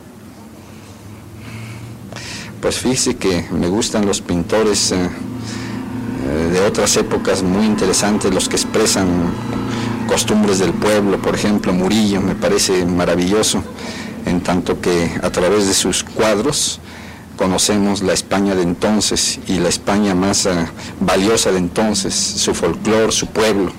Pues 2.63 2.77
fíjese 2.77 3.17
que 3.17 3.45
me 3.51 3.67
gustan 3.67 4.05
los 4.05 4.21
pintores 4.21 4.93
eh, 4.93 4.95
eh, 4.95 6.49
de 6.53 6.61
otras 6.61 6.95
épocas 6.95 7.43
muy 7.43 7.65
interesantes, 7.65 8.33
los 8.33 8.47
que 8.47 8.55
expresan 8.55 9.05
costumbres 10.07 10.59
del 10.59 10.71
pueblo, 10.71 11.21
por 11.21 11.35
ejemplo, 11.35 11.73
Murillo, 11.73 12.21
me 12.21 12.35
parece 12.35 12.85
maravilloso, 12.85 13.61
en 14.25 14.39
tanto 14.39 14.79
que 14.79 15.11
a 15.21 15.29
través 15.29 15.67
de 15.67 15.73
sus 15.73 16.05
cuadros 16.05 16.79
conocemos 17.35 18.01
la 18.01 18.13
España 18.13 18.55
de 18.55 18.63
entonces 18.63 19.41
y 19.45 19.59
la 19.59 19.67
España 19.67 20.15
más 20.15 20.45
eh, 20.45 20.53
valiosa 21.01 21.51
de 21.51 21.57
entonces, 21.57 22.15
su 22.15 22.53
folclore, 22.53 23.11
su 23.11 23.27
pueblo. 23.27 23.73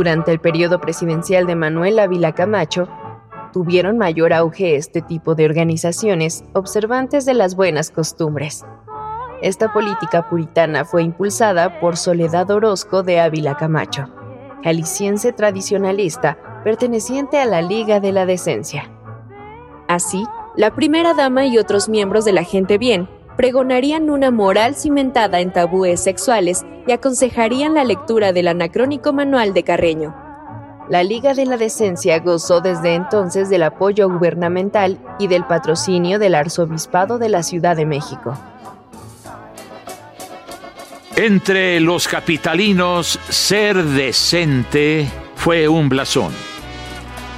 Durante 0.00 0.32
el 0.32 0.40
periodo 0.40 0.80
presidencial 0.80 1.46
de 1.46 1.56
Manuel 1.56 1.98
Ávila 1.98 2.32
Camacho, 2.32 2.88
tuvieron 3.52 3.98
mayor 3.98 4.32
auge 4.32 4.76
este 4.76 5.02
tipo 5.02 5.34
de 5.34 5.44
organizaciones 5.44 6.42
observantes 6.54 7.26
de 7.26 7.34
las 7.34 7.54
buenas 7.54 7.90
costumbres. 7.90 8.64
Esta 9.42 9.74
política 9.74 10.26
puritana 10.30 10.86
fue 10.86 11.02
impulsada 11.02 11.78
por 11.80 11.98
Soledad 11.98 12.50
Orozco 12.50 13.02
de 13.02 13.20
Ávila 13.20 13.58
Camacho, 13.58 14.08
jalisciense 14.64 15.34
tradicionalista 15.34 16.38
perteneciente 16.64 17.38
a 17.38 17.44
la 17.44 17.60
Liga 17.60 18.00
de 18.00 18.12
la 18.12 18.24
Decencia. 18.24 18.90
Así, 19.86 20.24
la 20.56 20.74
primera 20.74 21.12
dama 21.12 21.44
y 21.44 21.58
otros 21.58 21.90
miembros 21.90 22.24
de 22.24 22.32
la 22.32 22.44
gente 22.44 22.78
bien 22.78 23.06
pregonarían 23.40 24.10
una 24.10 24.30
moral 24.30 24.74
cimentada 24.74 25.40
en 25.40 25.50
tabúes 25.50 25.98
sexuales 26.00 26.62
y 26.86 26.92
aconsejarían 26.92 27.72
la 27.72 27.84
lectura 27.84 28.34
del 28.34 28.48
anacrónico 28.48 29.14
manual 29.14 29.54
de 29.54 29.62
Carreño, 29.62 30.14
la 30.90 31.02
Liga 31.02 31.32
de 31.32 31.46
la 31.46 31.56
Decencia 31.56 32.18
gozó 32.18 32.60
desde 32.60 32.94
entonces 32.94 33.48
del 33.48 33.62
apoyo 33.62 34.10
gubernamental 34.10 34.98
y 35.18 35.26
del 35.26 35.44
patrocinio 35.44 36.18
del 36.18 36.34
Arzobispado 36.34 37.16
de 37.16 37.30
la 37.30 37.42
Ciudad 37.42 37.76
de 37.76 37.86
México. 37.86 38.36
Entre 41.16 41.80
los 41.80 42.08
capitalinos, 42.08 43.18
ser 43.30 43.82
decente 43.82 45.08
fue 45.34 45.66
un 45.66 45.88
blasón. 45.88 46.34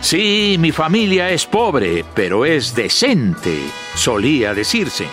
Sí, 0.00 0.56
mi 0.59 0.73
familia 0.73 1.30
es 1.30 1.47
pobre, 1.47 2.04
pero 2.12 2.44
es 2.44 2.75
decente, 2.75 3.56
solía 3.94 4.52
decirse. 4.52 5.06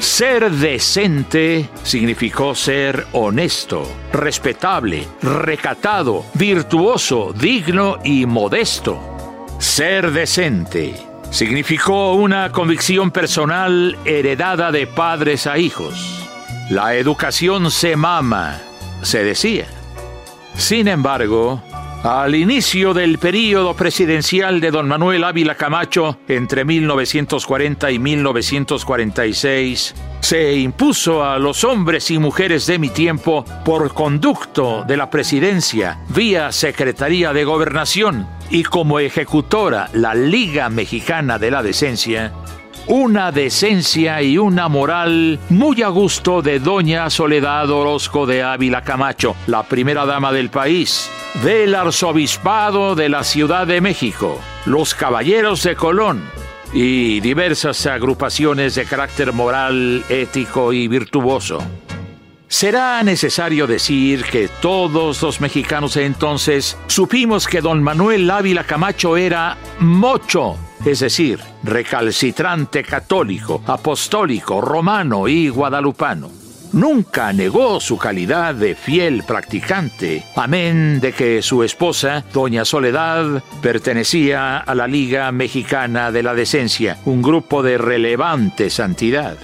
Ser 0.00 0.50
decente 0.50 1.68
significó 1.82 2.54
ser 2.54 3.06
honesto, 3.12 3.86
respetable, 4.12 5.06
recatado, 5.22 6.24
virtuoso, 6.34 7.32
digno 7.32 7.98
y 8.04 8.24
modesto. 8.24 8.98
Ser 9.58 10.12
decente 10.12 10.94
significó 11.30 12.14
una 12.14 12.52
convicción 12.52 13.10
personal 13.10 13.98
heredada 14.04 14.70
de 14.70 14.86
padres 14.86 15.46
a 15.46 15.58
hijos. 15.58 16.26
La 16.70 16.94
educación 16.94 17.70
se 17.70 17.96
mama, 17.96 18.60
se 19.02 19.24
decía. 19.24 19.66
Sin 20.54 20.86
embargo, 20.86 21.62
al 22.02 22.34
inicio 22.34 22.94
del 22.94 23.18
período 23.18 23.74
presidencial 23.74 24.60
de 24.60 24.70
don 24.70 24.86
Manuel 24.86 25.24
Ávila 25.24 25.56
Camacho, 25.56 26.18
entre 26.28 26.64
1940 26.64 27.90
y 27.90 27.98
1946, 27.98 29.94
se 30.20 30.54
impuso 30.56 31.24
a 31.24 31.38
los 31.38 31.64
hombres 31.64 32.10
y 32.10 32.18
mujeres 32.18 32.66
de 32.66 32.78
mi 32.78 32.88
tiempo 32.90 33.44
por 33.64 33.92
conducto 33.94 34.84
de 34.86 34.96
la 34.96 35.10
presidencia 35.10 35.98
vía 36.10 36.52
Secretaría 36.52 37.32
de 37.32 37.44
Gobernación 37.44 38.28
y 38.50 38.62
como 38.62 39.00
ejecutora 39.00 39.90
la 39.92 40.14
Liga 40.14 40.68
Mexicana 40.68 41.38
de 41.38 41.50
la 41.50 41.62
Decencia, 41.62 42.32
una 42.86 43.32
decencia 43.32 44.22
y 44.22 44.38
una 44.38 44.68
moral 44.68 45.38
muy 45.50 45.82
a 45.82 45.88
gusto 45.88 46.40
de 46.42 46.58
doña 46.58 47.10
Soledad 47.10 47.68
Orozco 47.70 48.24
de 48.24 48.42
Ávila 48.42 48.82
Camacho, 48.82 49.36
la 49.46 49.64
primera 49.64 50.06
dama 50.06 50.32
del 50.32 50.48
país, 50.48 51.10
del 51.42 51.74
arzobispado 51.74 52.94
de 52.94 53.08
la 53.08 53.22
Ciudad 53.24 53.66
de 53.66 53.80
México, 53.80 54.40
los 54.66 54.94
caballeros 54.94 55.62
de 55.62 55.76
Colón 55.76 56.22
y 56.72 57.20
diversas 57.20 57.86
agrupaciones 57.86 58.74
de 58.74 58.84
carácter 58.84 59.32
moral, 59.32 60.04
ético 60.08 60.72
y 60.72 60.88
virtuoso. 60.88 61.62
Será 62.48 63.02
necesario 63.02 63.66
decir 63.66 64.24
que 64.24 64.48
todos 64.60 65.22
los 65.22 65.40
mexicanos 65.40 65.96
entonces 65.96 66.76
supimos 66.86 67.46
que 67.46 67.60
don 67.60 67.82
Manuel 67.82 68.30
Ávila 68.30 68.64
Camacho 68.64 69.16
era 69.16 69.56
mocho 69.78 70.56
es 70.84 71.00
decir, 71.00 71.40
recalcitrante 71.64 72.84
católico, 72.84 73.62
apostólico, 73.66 74.60
romano 74.60 75.26
y 75.28 75.48
guadalupano. 75.48 76.37
Nunca 76.72 77.32
negó 77.32 77.80
su 77.80 77.98
calidad 77.98 78.54
de 78.54 78.74
fiel 78.74 79.22
practicante, 79.24 80.24
amén 80.36 81.00
de 81.00 81.12
que 81.12 81.42
su 81.42 81.62
esposa, 81.62 82.24
doña 82.32 82.64
Soledad, 82.64 83.42
pertenecía 83.62 84.58
a 84.58 84.74
la 84.74 84.86
Liga 84.86 85.30
Mexicana 85.32 86.12
de 86.12 86.22
la 86.22 86.34
Decencia, 86.34 86.98
un 87.04 87.22
grupo 87.22 87.62
de 87.62 87.78
relevante 87.78 88.70
santidad. 88.70 89.36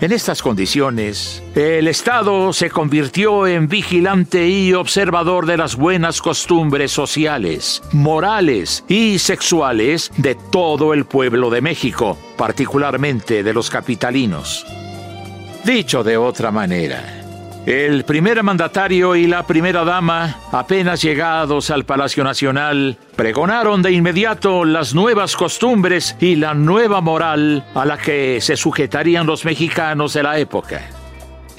En 0.00 0.12
estas 0.12 0.42
condiciones, 0.42 1.42
el 1.54 1.88
Estado 1.88 2.52
se 2.52 2.68
convirtió 2.68 3.46
en 3.46 3.68
vigilante 3.68 4.46
y 4.48 4.74
observador 4.74 5.46
de 5.46 5.56
las 5.56 5.76
buenas 5.76 6.20
costumbres 6.20 6.90
sociales, 6.90 7.82
morales 7.92 8.84
y 8.88 9.18
sexuales 9.18 10.10
de 10.16 10.34
todo 10.34 10.92
el 10.92 11.06
pueblo 11.06 11.48
de 11.48 11.62
México, 11.62 12.18
particularmente 12.36 13.42
de 13.42 13.54
los 13.54 13.70
capitalinos. 13.70 14.66
Dicho 15.64 16.04
de 16.04 16.18
otra 16.18 16.50
manera, 16.50 17.02
el 17.64 18.04
primer 18.04 18.42
mandatario 18.42 19.16
y 19.16 19.26
la 19.26 19.46
primera 19.46 19.82
dama, 19.82 20.40
apenas 20.52 21.00
llegados 21.00 21.70
al 21.70 21.84
Palacio 21.84 22.22
Nacional, 22.22 22.98
pregonaron 23.16 23.80
de 23.80 23.92
inmediato 23.92 24.66
las 24.66 24.94
nuevas 24.94 25.34
costumbres 25.36 26.16
y 26.20 26.36
la 26.36 26.52
nueva 26.52 27.00
moral 27.00 27.64
a 27.74 27.86
la 27.86 27.96
que 27.96 28.42
se 28.42 28.58
sujetarían 28.58 29.26
los 29.26 29.46
mexicanos 29.46 30.12
de 30.12 30.22
la 30.22 30.38
época. 30.38 30.82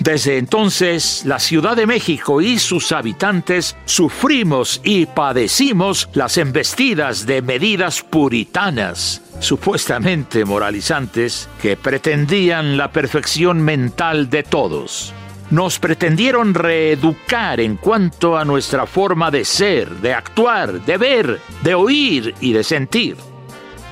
Desde 0.06 0.38
entonces, 0.38 1.24
la 1.26 1.40
Ciudad 1.40 1.76
de 1.76 1.88
México 1.88 2.40
y 2.40 2.60
sus 2.60 2.92
habitantes 2.92 3.76
sufrimos 3.86 4.80
y 4.84 5.08
padecimos 5.08 6.10
las 6.14 6.38
embestidas 6.38 7.26
de 7.26 7.42
medidas 7.42 8.04
puritanas, 8.04 9.24
supuestamente 9.40 10.46
moralizantes, 10.46 11.50
que 11.60 11.76
pretendían 11.76 12.78
la 12.78 12.92
perfección 12.92 13.62
mental 13.62 14.30
de 14.30 14.44
todos. 14.44 15.12
Nos 15.50 15.80
pretendieron 15.80 16.54
reeducar 16.54 17.60
en 17.60 17.76
cuanto 17.76 18.38
a 18.38 18.46
nuestra 18.46 18.86
forma 18.86 19.32
de 19.32 19.44
ser, 19.44 19.90
de 19.90 20.14
actuar, 20.14 20.86
de 20.86 20.98
ver, 20.98 21.40
de 21.64 21.74
oír 21.74 22.36
y 22.42 22.54
de 22.54 22.64
sentir. 22.64 23.18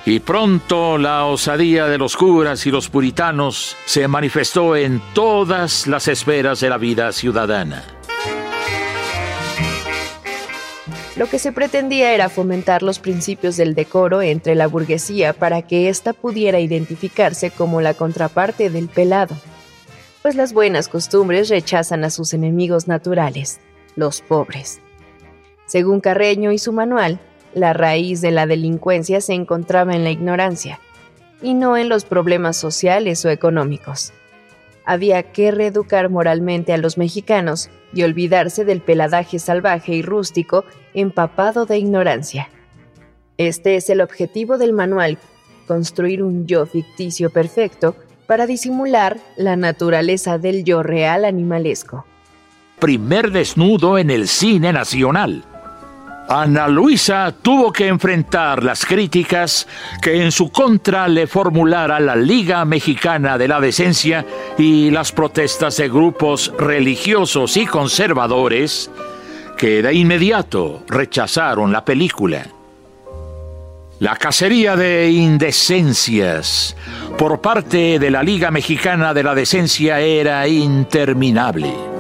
Y 0.06 0.20
pronto 0.20 0.98
la 0.98 1.26
osadía 1.26 1.86
de 1.86 1.98
los 1.98 2.18
curas 2.18 2.66
y 2.66 2.72
los 2.72 2.90
puritanos 2.90 3.78
se 3.86 4.08
manifestó 4.10 4.76
en 4.76 5.02
todas 5.14 5.88
las 5.88 6.10
esferas 6.10 6.60
de 6.60 6.70
la 6.70 6.78
vida 6.78 7.12
ciudadana. 7.14 7.84
Lo 11.16 11.30
que 11.30 11.40
se 11.40 11.52
pretendía 11.52 12.12
era 12.14 12.28
fomentar 12.28 12.84
los 12.84 13.00
principios 13.00 13.56
del 13.56 13.76
decoro 13.76 14.22
entre 14.22 14.56
la 14.56 14.68
burguesía 14.68 15.32
para 15.32 15.62
que 15.62 15.88
ésta 15.88 16.12
pudiera 16.12 16.60
identificarse 16.60 17.52
como 17.52 17.82
la 17.82 17.94
contraparte 17.94 18.70
del 18.70 18.90
pelado, 18.90 19.38
pues 20.22 20.36
las 20.36 20.54
buenas 20.54 20.90
costumbres 20.90 21.50
rechazan 21.50 22.04
a 22.04 22.10
sus 22.10 22.34
enemigos 22.34 22.88
naturales, 22.88 23.60
los 23.96 24.22
pobres. 24.22 24.82
Según 25.66 26.02
Carreño 26.02 26.52
y 26.52 26.58
su 26.58 26.74
manual, 26.74 27.20
la 27.56 27.74
raíz 27.74 28.22
de 28.22 28.32
la 28.32 28.46
delincuencia 28.48 29.22
se 29.22 29.34
encontraba 29.34 29.94
en 29.94 30.04
la 30.04 30.12
ignorancia 30.12 30.80
y 31.42 31.54
no 31.54 31.78
en 31.78 31.90
los 31.90 32.06
problemas 32.06 32.58
sociales 32.58 33.24
o 33.26 33.30
económicos. 33.30 34.14
Había 34.86 35.24
que 35.24 35.52
reeducar 35.52 36.10
moralmente 36.10 36.74
a 36.74 36.78
los 36.78 36.98
mexicanos 36.98 37.70
y 37.94 38.04
olvidarse 38.04 38.66
del 38.66 38.82
peladaje 38.82 39.40
salvaje 39.40 39.94
y 39.94 40.02
rústico 40.02 40.66
empapado 40.94 41.66
de 41.66 41.78
ignorancia. 41.78 42.50
Este 43.38 43.76
es 43.76 43.90
el 43.90 44.02
objetivo 44.02 44.58
del 44.58 44.74
manual, 44.74 45.18
construir 45.68 46.22
un 46.22 46.48
yo 46.48 46.66
ficticio 46.66 47.30
perfecto 47.30 47.96
para 48.28 48.46
disimular 48.46 49.20
la 49.38 49.56
naturaleza 49.56 50.38
del 50.38 50.64
yo 50.64 50.84
real 50.84 51.26
animalesco. 51.26 52.06
Primer 52.80 53.32
desnudo 53.32 53.98
en 53.98 54.10
el 54.10 54.28
cine 54.28 54.74
nacional. 54.74 55.46
Ana 56.28 56.68
Luisa 56.68 57.34
tuvo 57.42 57.72
que 57.72 57.88
enfrentar 57.88 58.64
las 58.64 58.86
críticas 58.86 59.68
que 60.02 60.24
en 60.24 60.32
su 60.32 60.52
contra 60.52 61.08
le 61.08 61.28
formulara 61.28 62.00
la 62.00 62.16
Liga 62.16 62.64
Mexicana 62.66 63.38
de 63.38 63.48
la 63.48 63.60
Decencia 63.60 64.26
y 64.58 64.90
las 64.90 65.12
protestas 65.12 65.78
de 65.78 65.90
grupos 65.90 66.54
religiosos 66.58 67.58
y 67.58 67.66
conservadores 67.66 68.90
que 69.58 69.82
de 69.82 69.94
inmediato 69.94 70.84
rechazaron 70.88 71.72
la 71.72 71.84
película. 71.84 72.48
La 74.00 74.16
cacería 74.16 74.76
de 74.76 75.12
indecencias 75.12 76.76
por 77.18 77.42
parte 77.42 78.00
de 78.00 78.12
la 78.12 78.24
Liga 78.24 78.50
Mexicana 78.50 79.14
de 79.14 79.24
la 79.24 79.36
Decencia 79.36 80.00
era 80.00 80.48
interminable. 80.48 81.93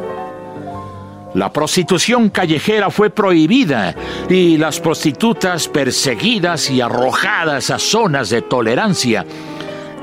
La 1.33 1.51
prostitución 1.51 2.29
callejera 2.29 2.91
fue 2.91 3.09
prohibida 3.09 3.95
y 4.29 4.57
las 4.57 4.79
prostitutas 4.79 5.67
perseguidas 5.67 6.69
y 6.69 6.81
arrojadas 6.81 7.71
a 7.71 7.79
zonas 7.79 8.29
de 8.29 8.43
tolerancia 8.43 9.25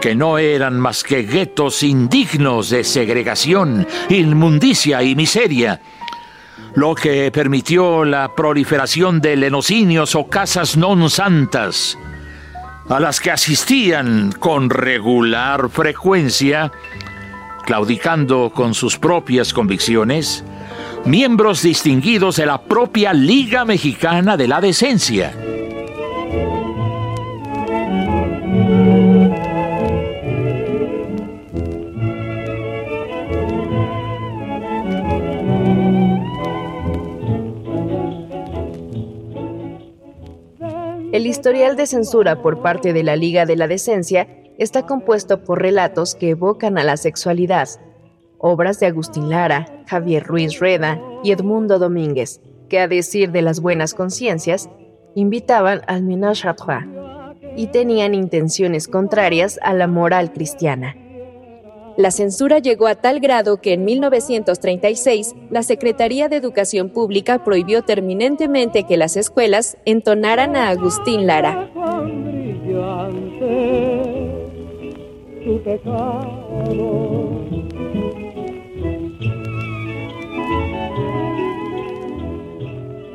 que 0.00 0.14
no 0.14 0.38
eran 0.38 0.80
más 0.80 1.04
que 1.04 1.22
guetos 1.22 1.82
indignos 1.82 2.70
de 2.70 2.84
segregación, 2.84 3.86
inmundicia 4.08 5.02
y 5.02 5.14
miseria, 5.14 5.80
lo 6.74 6.94
que 6.94 7.30
permitió 7.30 8.04
la 8.04 8.34
proliferación 8.34 9.20
de 9.20 9.36
lenocinios 9.36 10.14
o 10.14 10.26
casas 10.26 10.76
non 10.80 11.04
santas, 11.12 11.98
a 12.88 12.96
las 12.98 13.20
que 13.20 13.30
asistían 13.30 14.32
con 14.32 14.70
regular 14.70 15.68
frecuencia, 15.68 16.72
claudicando 17.68 18.50
con 18.54 18.72
sus 18.72 18.96
propias 18.96 19.52
convicciones, 19.52 20.42
miembros 21.04 21.62
distinguidos 21.62 22.36
de 22.36 22.46
la 22.46 22.62
propia 22.62 23.12
Liga 23.12 23.64
Mexicana 23.64 24.36
de 24.36 24.48
la 24.48 24.60
Decencia. 24.60 25.32
El 41.12 41.26
historial 41.26 41.76
de 41.76 41.86
censura 41.86 42.40
por 42.40 42.62
parte 42.62 42.92
de 42.92 43.02
la 43.02 43.16
Liga 43.16 43.44
de 43.44 43.56
la 43.56 43.66
Decencia 43.66 44.28
está 44.58 44.86
compuesto 44.86 45.42
por 45.42 45.60
relatos 45.60 46.14
que 46.14 46.30
evocan 46.30 46.78
a 46.78 46.84
la 46.84 46.96
sexualidad, 46.96 47.68
obras 48.40 48.80
de 48.80 48.86
Agustín 48.86 49.28
Lara, 49.28 49.66
Javier 49.86 50.24
Ruiz 50.24 50.58
Reda 50.58 51.00
y 51.22 51.32
Edmundo 51.32 51.78
Domínguez, 51.78 52.40
que 52.68 52.80
a 52.80 52.88
decir 52.88 53.30
de 53.30 53.42
las 53.42 53.60
buenas 53.60 53.94
conciencias, 53.94 54.70
invitaban 55.14 55.82
al 55.86 56.02
ménage 56.02 56.48
à 56.48 56.54
trois 56.54 56.84
y 57.56 57.66
tenían 57.68 58.14
intenciones 58.14 58.88
contrarias 58.88 59.58
a 59.62 59.74
la 59.74 59.86
moral 59.86 60.32
cristiana. 60.32 60.96
La 61.96 62.10
censura 62.10 62.60
llegó 62.60 62.86
a 62.86 62.94
tal 62.94 63.20
grado 63.20 63.60
que 63.60 63.74
en 63.74 63.84
1936 63.84 65.34
la 65.50 65.62
Secretaría 65.62 66.28
de 66.28 66.36
Educación 66.36 66.88
Pública 66.88 67.44
prohibió 67.44 67.82
terminantemente 67.82 68.84
que 68.84 68.96
las 68.96 69.16
escuelas 69.16 69.76
entonaran 69.84 70.56
a 70.56 70.70
Agustín 70.70 71.26
Lara. 71.26 71.68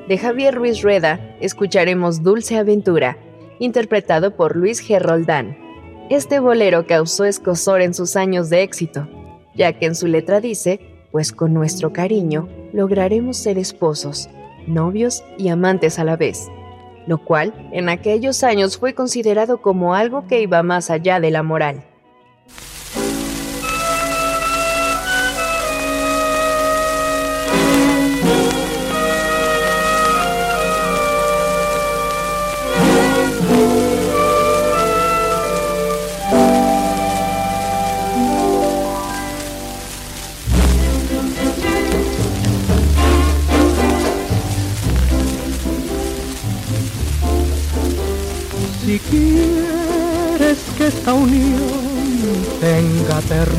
De 0.07 0.17
Javier 0.17 0.53
Ruiz 0.53 0.81
Rueda 0.81 1.37
escucharemos 1.39 2.23
Dulce 2.23 2.57
Aventura, 2.57 3.17
interpretado 3.59 4.35
por 4.35 4.57
Luis 4.57 4.85
G. 4.85 4.99
Roldán. 4.99 5.57
Este 6.09 6.39
bolero 6.39 6.85
causó 6.85 7.23
escosor 7.23 7.81
en 7.81 7.93
sus 7.93 8.17
años 8.17 8.49
de 8.49 8.63
éxito, 8.63 9.07
ya 9.55 9.71
que 9.71 9.85
en 9.85 9.95
su 9.95 10.07
letra 10.07 10.41
dice, 10.41 10.81
pues 11.13 11.31
con 11.31 11.53
nuestro 11.53 11.93
cariño 11.93 12.49
lograremos 12.73 13.37
ser 13.37 13.57
esposos, 13.57 14.29
novios 14.67 15.23
y 15.37 15.47
amantes 15.47 15.99
a 15.99 16.03
la 16.03 16.17
vez, 16.17 16.49
lo 17.07 17.17
cual 17.17 17.53
en 17.71 17.87
aquellos 17.87 18.43
años 18.43 18.77
fue 18.77 18.93
considerado 18.93 19.61
como 19.61 19.95
algo 19.95 20.27
que 20.27 20.41
iba 20.41 20.61
más 20.63 20.89
allá 20.89 21.21
de 21.21 21.31
la 21.31 21.41
moral. 21.41 21.94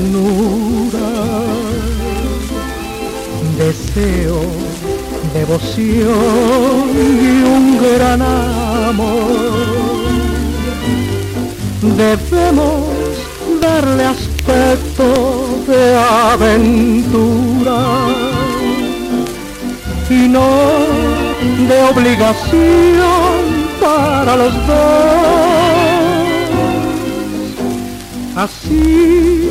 Ternura. 0.07 1.09
deseo, 3.59 4.41
devoción 5.33 6.89
y 6.95 7.43
un 7.45 7.79
gran 7.79 8.23
amor. 8.23 9.33
Debemos 11.83 12.85
darle 13.61 14.05
aspecto 14.05 15.07
de 15.67 15.97
aventura 16.33 17.81
y 20.11 20.29
no 20.29 20.49
de 21.69 21.83
obligación 21.83 23.37
para 23.81 24.37
los 24.37 24.55
dos. 24.67 25.47
Así 28.37 29.46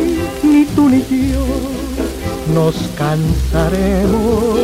nos 2.54 2.76
cansaremos 2.96 4.60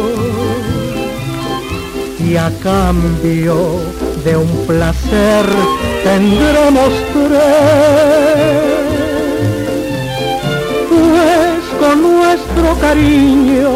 y 2.20 2.36
a 2.38 2.52
cambio 2.62 3.80
de 4.24 4.38
un 4.38 4.68
placer 4.68 5.46
tendremos 6.04 6.94
tres. 7.14 7.42
Pues 10.90 11.64
con 11.80 12.02
nuestro 12.04 12.76
cariño 12.80 13.72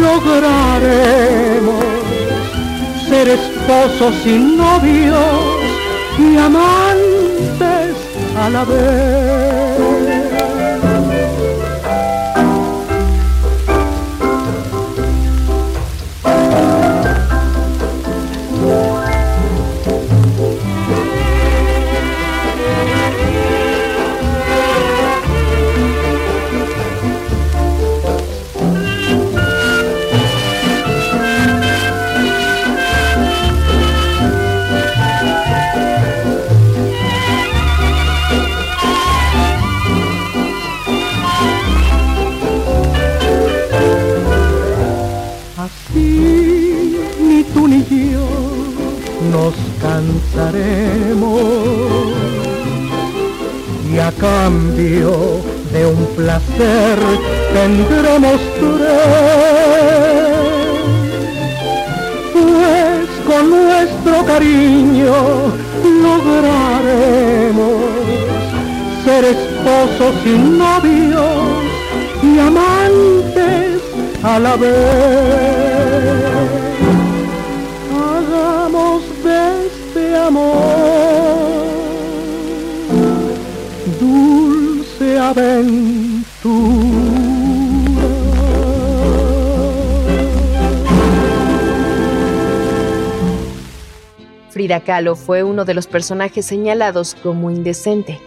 lograremos 0.00 1.84
ser 3.08 3.28
esposos 3.28 4.14
y 4.24 4.38
novios 4.38 5.16
y 6.18 6.36
amantes 6.36 7.96
a 8.40 8.50
la 8.50 8.64
vez. 8.64 10.05
Tendremos 58.18 58.65
Kahlo 94.86 95.16
fue 95.16 95.42
uno 95.42 95.66
de 95.66 95.74
los 95.74 95.86
personajes 95.86 96.46
señalados 96.46 97.14
como 97.22 97.50
indecente, 97.50 98.18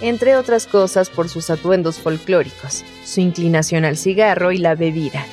entre 0.00 0.36
otras 0.36 0.66
cosas 0.66 1.10
por 1.10 1.28
sus 1.28 1.50
atuendos 1.50 1.98
folclóricos, 1.98 2.84
su 3.04 3.20
inclinación 3.20 3.84
al 3.84 3.98
cigarro 3.98 4.52
y 4.52 4.58
la 4.58 4.74
bebida, 4.74 5.26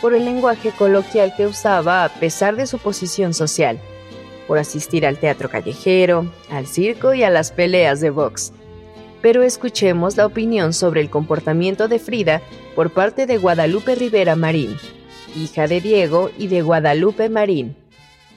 por 0.00 0.14
el 0.14 0.24
lenguaje 0.24 0.70
coloquial 0.70 1.34
que 1.36 1.46
usaba 1.46 2.04
a 2.04 2.08
pesar 2.10 2.54
de 2.54 2.68
su 2.68 2.78
posición 2.78 3.34
social, 3.34 3.80
por 4.46 4.58
asistir 4.58 5.04
al 5.06 5.16
teatro 5.16 5.48
callejero, 5.48 6.30
al 6.50 6.68
circo 6.68 7.14
y 7.14 7.24
a 7.24 7.30
las 7.30 7.50
peleas 7.50 8.00
de 8.00 8.10
box 8.10 8.52
pero 9.22 9.42
escuchemos 9.42 10.16
la 10.16 10.26
opinión 10.26 10.72
sobre 10.72 11.00
el 11.00 11.10
comportamiento 11.10 11.88
de 11.88 11.98
Frida 11.98 12.42
por 12.74 12.90
parte 12.90 13.26
de 13.26 13.38
Guadalupe 13.38 13.94
Rivera 13.94 14.36
Marín, 14.36 14.76
hija 15.36 15.66
de 15.66 15.80
Diego 15.80 16.30
y 16.38 16.48
de 16.48 16.62
Guadalupe 16.62 17.28
Marín. 17.28 17.76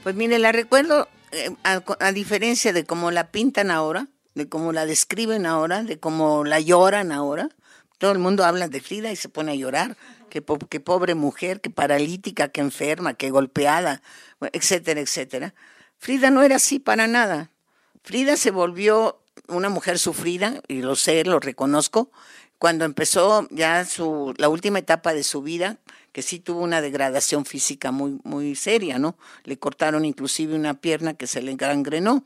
Pues 0.02 0.14
mire, 0.14 0.38
la 0.38 0.52
recuerdo, 0.52 1.08
eh, 1.34 1.56
a, 1.64 2.12
diferencia 2.12 2.72
de 2.72 2.84
cómo 2.84 3.10
la 3.10 3.30
pintan 3.30 3.70
ahora, 3.70 4.08
de 4.34 4.48
cómo 4.48 4.72
la 4.72 4.86
describen 4.86 5.46
ahora, 5.46 5.82
de 5.82 5.98
cómo 5.98 6.44
la 6.44 6.60
lloran 6.60 7.12
ahora, 7.12 7.48
todo 7.98 8.12
el 8.12 8.18
mundo 8.18 8.44
habla 8.44 8.68
de 8.68 8.80
Frida 8.80 9.10
y 9.10 9.16
se 9.16 9.28
pone 9.28 9.52
a 9.52 9.54
llorar, 9.54 9.96
que, 10.30 10.42
que 10.68 10.80
pobre 10.80 11.14
mujer, 11.14 11.60
que 11.60 11.70
paralítica, 11.70 12.48
que 12.48 12.60
enferma, 12.60 13.14
que 13.14 13.30
golpeada, 13.30 14.02
etcétera, 14.52 15.00
etcétera. 15.00 15.54
Frida 15.98 16.30
no 16.30 16.42
era 16.42 16.56
así 16.56 16.78
para 16.78 17.06
nada. 17.06 17.50
Frida 18.02 18.36
se 18.36 18.50
volvió 18.50 19.20
una 19.48 19.68
mujer 19.68 19.98
sufrida, 19.98 20.60
y 20.68 20.82
lo 20.82 20.96
sé, 20.96 21.24
lo 21.24 21.40
reconozco, 21.40 22.10
cuando 22.58 22.84
empezó 22.84 23.46
ya 23.50 23.84
su, 23.84 24.34
la 24.38 24.48
última 24.48 24.78
etapa 24.78 25.12
de 25.12 25.22
su 25.22 25.42
vida, 25.42 25.78
que 26.14 26.22
sí 26.22 26.38
tuvo 26.38 26.60
una 26.60 26.80
degradación 26.80 27.44
física 27.44 27.90
muy, 27.90 28.20
muy 28.22 28.54
seria, 28.54 29.00
¿no? 29.00 29.18
Le 29.42 29.58
cortaron 29.58 30.04
inclusive 30.04 30.54
una 30.54 30.74
pierna 30.74 31.14
que 31.14 31.26
se 31.26 31.42
le 31.42 31.56
gangrenó. 31.56 32.24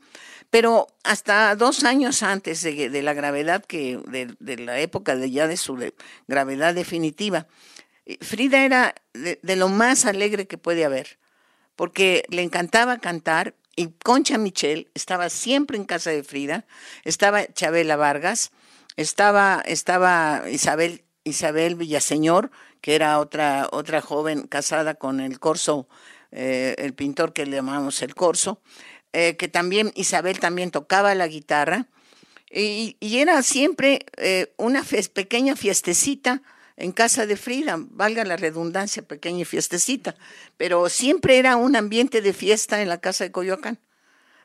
Pero 0.51 0.85
hasta 1.03 1.55
dos 1.55 1.83
años 1.83 2.21
antes 2.21 2.61
de, 2.61 3.01
la 3.01 3.15
gravedad, 3.15 3.65
que, 3.65 3.99
de, 4.07 4.57
la 4.57 4.79
época 4.79 5.15
de 5.15 5.31
ya 5.31 5.47
de 5.47 5.57
su 5.57 5.91
gravedad 6.27 6.75
definitiva, 6.75 7.47
eh, 8.05 8.19
Frida 8.21 8.63
era 8.63 8.93
de 9.13 9.55
lo 9.55 9.69
más 9.69 10.05
alegre 10.05 10.45
que 10.45 10.59
puede 10.59 10.85
haber, 10.85 11.17
porque 11.75 12.25
le 12.29 12.43
encantaba 12.43 12.99
cantar 12.99 13.55
y 13.75 13.87
Concha 14.03 14.37
Michel 14.37 14.87
estaba 14.93 15.29
siempre 15.31 15.77
en 15.77 15.85
casa 15.85 16.11
de 16.11 16.23
Frida, 16.23 16.67
estaba 17.05 17.51
Chabela 17.53 17.95
Vargas, 17.95 18.51
estaba, 18.97 19.63
estaba 19.65 20.43
Isabel, 20.47 21.03
Isabel 21.23 21.73
Villaseñor, 21.73 22.51
que 22.81 22.95
era 22.95 23.19
otra, 23.19 23.67
otra 23.71 24.01
joven 24.01 24.47
casada 24.47 24.95
con 24.95 25.19
el 25.19 25.39
Corso, 25.39 25.87
eh, 26.31 26.75
el 26.77 26.93
pintor 26.93 27.33
que 27.33 27.45
le 27.45 27.57
llamamos 27.57 28.01
el 28.01 28.15
Corso, 28.15 28.61
eh, 29.13 29.35
que 29.37 29.47
también 29.47 29.91
Isabel 29.95 30.39
también 30.39 30.71
tocaba 30.71 31.15
la 31.15 31.27
guitarra, 31.27 31.87
y, 32.51 32.97
era 33.01 33.43
siempre 33.43 34.05
eh, 34.17 34.53
una 34.57 34.83
pequeña 35.13 35.55
fiestecita 35.55 36.41
en 36.77 36.91
casa 36.93 37.25
de 37.27 37.35
Frida, 37.35 37.75
valga 37.77 38.23
la 38.23 38.37
redundancia, 38.37 39.03
pequeña 39.03 39.45
fiestecita, 39.45 40.15
pero 40.57 40.89
siempre 40.89 41.37
era 41.37 41.57
un 41.57 41.75
ambiente 41.75 42.21
de 42.21 42.33
fiesta 42.33 42.81
en 42.81 42.89
la 42.89 42.99
casa 42.99 43.25
de 43.25 43.31
Coyoacán, 43.31 43.79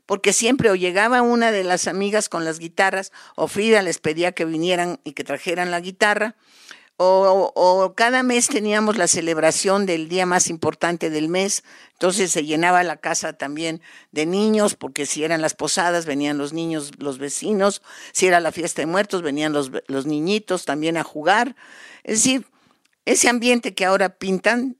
porque 0.04 0.32
siempre 0.32 0.70
o 0.70 0.74
llegaba 0.74 1.22
una 1.22 1.50
de 1.50 1.64
las 1.64 1.86
amigas 1.86 2.28
con 2.28 2.44
las 2.44 2.58
guitarras, 2.58 3.12
o 3.36 3.48
Frida 3.48 3.80
les 3.82 3.98
pedía 3.98 4.32
que 4.32 4.44
vinieran 4.44 5.00
y 5.04 5.12
que 5.12 5.24
trajeran 5.24 5.70
la 5.70 5.80
guitarra, 5.80 6.34
o, 6.96 7.94
cada 7.96 8.22
mes 8.22 8.48
teníamos 8.48 8.96
la 8.96 9.08
celebración 9.08 9.86
del 9.86 10.08
día 10.08 10.26
más 10.26 10.48
importante 10.48 11.10
del 11.10 11.28
mes, 11.28 11.64
entonces 11.92 12.30
se 12.30 12.44
llenaba 12.44 12.82
la 12.84 12.96
casa 12.96 13.32
también 13.32 13.80
de 14.12 14.26
niños, 14.26 14.74
porque 14.74 15.06
si 15.06 15.24
eran 15.24 15.42
las 15.42 15.54
posadas 15.54 16.06
venían 16.06 16.38
los 16.38 16.52
niños, 16.52 16.92
los 16.98 17.18
vecinos, 17.18 17.82
si 18.12 18.26
era 18.26 18.40
la 18.40 18.52
fiesta 18.52 18.82
de 18.82 18.86
muertos 18.86 19.22
venían 19.22 19.52
los, 19.52 19.70
los 19.88 20.06
niñitos 20.06 20.64
también 20.64 20.96
a 20.96 21.02
jugar. 21.02 21.56
Es 22.04 22.22
decir, 22.22 22.46
ese 23.04 23.28
ambiente 23.28 23.74
que 23.74 23.84
ahora 23.84 24.10
pintan, 24.16 24.76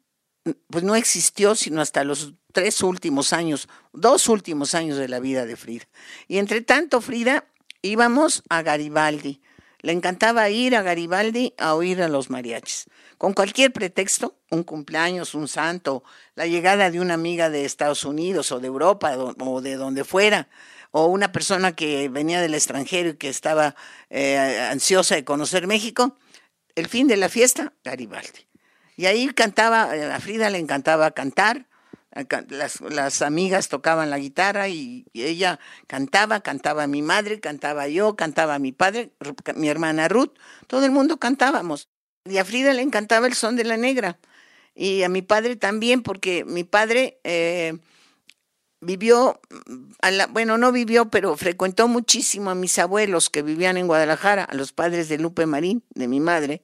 pues 0.68 0.84
no 0.84 0.94
existió 0.94 1.54
sino 1.54 1.80
hasta 1.80 2.04
los 2.04 2.34
tres 2.52 2.82
últimos 2.82 3.32
años, 3.32 3.68
dos 3.92 4.28
últimos 4.28 4.74
años 4.74 4.96
de 4.96 5.08
la 5.08 5.18
vida 5.18 5.44
de 5.46 5.56
Frida. 5.56 5.86
Y 6.28 6.38
entre 6.38 6.62
tanto, 6.62 7.00
Frida, 7.00 7.46
íbamos 7.82 8.42
a 8.48 8.62
Garibaldi. 8.62 9.40
Le 9.84 9.92
encantaba 9.92 10.48
ir 10.48 10.76
a 10.76 10.82
Garibaldi 10.82 11.52
a 11.58 11.74
oír 11.74 12.00
a 12.00 12.08
los 12.08 12.30
mariachis. 12.30 12.86
Con 13.18 13.34
cualquier 13.34 13.70
pretexto, 13.70 14.34
un 14.50 14.62
cumpleaños, 14.62 15.34
un 15.34 15.46
santo, 15.46 16.02
la 16.36 16.46
llegada 16.46 16.90
de 16.90 17.00
una 17.00 17.12
amiga 17.12 17.50
de 17.50 17.66
Estados 17.66 18.06
Unidos 18.06 18.50
o 18.50 18.60
de 18.60 18.66
Europa 18.66 19.14
o 19.18 19.60
de 19.60 19.76
donde 19.76 20.04
fuera, 20.04 20.48
o 20.90 21.04
una 21.08 21.32
persona 21.32 21.76
que 21.76 22.08
venía 22.08 22.40
del 22.40 22.54
extranjero 22.54 23.10
y 23.10 23.16
que 23.16 23.28
estaba 23.28 23.76
eh, 24.08 24.38
ansiosa 24.70 25.16
de 25.16 25.24
conocer 25.26 25.66
México, 25.66 26.16
el 26.76 26.88
fin 26.88 27.06
de 27.06 27.18
la 27.18 27.28
fiesta, 27.28 27.74
Garibaldi. 27.84 28.46
Y 28.96 29.04
ahí 29.04 29.28
cantaba, 29.34 29.92
a 29.92 30.18
Frida 30.18 30.48
le 30.48 30.60
encantaba 30.60 31.10
cantar, 31.10 31.66
las, 32.48 32.80
las, 32.80 33.22
amigas 33.22 33.68
tocaban 33.68 34.10
la 34.10 34.18
guitarra 34.18 34.68
y, 34.68 35.06
ella 35.14 35.58
cantaba, 35.86 36.40
cantaba 36.40 36.86
mi 36.86 37.02
madre, 37.02 37.40
cantaba 37.40 37.88
yo, 37.88 38.16
cantaba 38.16 38.58
mi 38.58 38.72
padre, 38.72 39.12
mi 39.56 39.68
hermana 39.68 40.08
Ruth, 40.08 40.32
todo 40.66 40.84
el 40.84 40.90
mundo 40.90 41.18
cantábamos. 41.18 41.88
Y 42.24 42.38
a 42.38 42.44
Frida 42.44 42.72
le 42.72 42.82
encantaba 42.82 43.26
el 43.26 43.34
son 43.34 43.56
de 43.56 43.64
la 43.64 43.76
negra 43.76 44.18
y 44.74 45.02
a 45.02 45.08
mi 45.08 45.22
padre 45.22 45.56
también, 45.56 46.02
porque 46.02 46.44
mi 46.44 46.64
padre 46.64 47.20
eh, 47.24 47.78
vivió, 48.80 49.40
a 50.02 50.10
la, 50.10 50.26
bueno, 50.26 50.58
no 50.58 50.72
vivió, 50.72 51.10
pero 51.10 51.36
frecuentó 51.36 51.86
muchísimo 51.86 52.50
a 52.50 52.54
mis 52.54 52.78
abuelos 52.78 53.30
que 53.30 53.42
vivían 53.42 53.76
en 53.76 53.86
Guadalajara, 53.86 54.44
a 54.44 54.54
los 54.54 54.72
padres 54.72 55.08
de 55.08 55.18
Lupe 55.18 55.46
Marín, 55.46 55.84
de 55.94 56.08
mi 56.08 56.20
madre. 56.20 56.62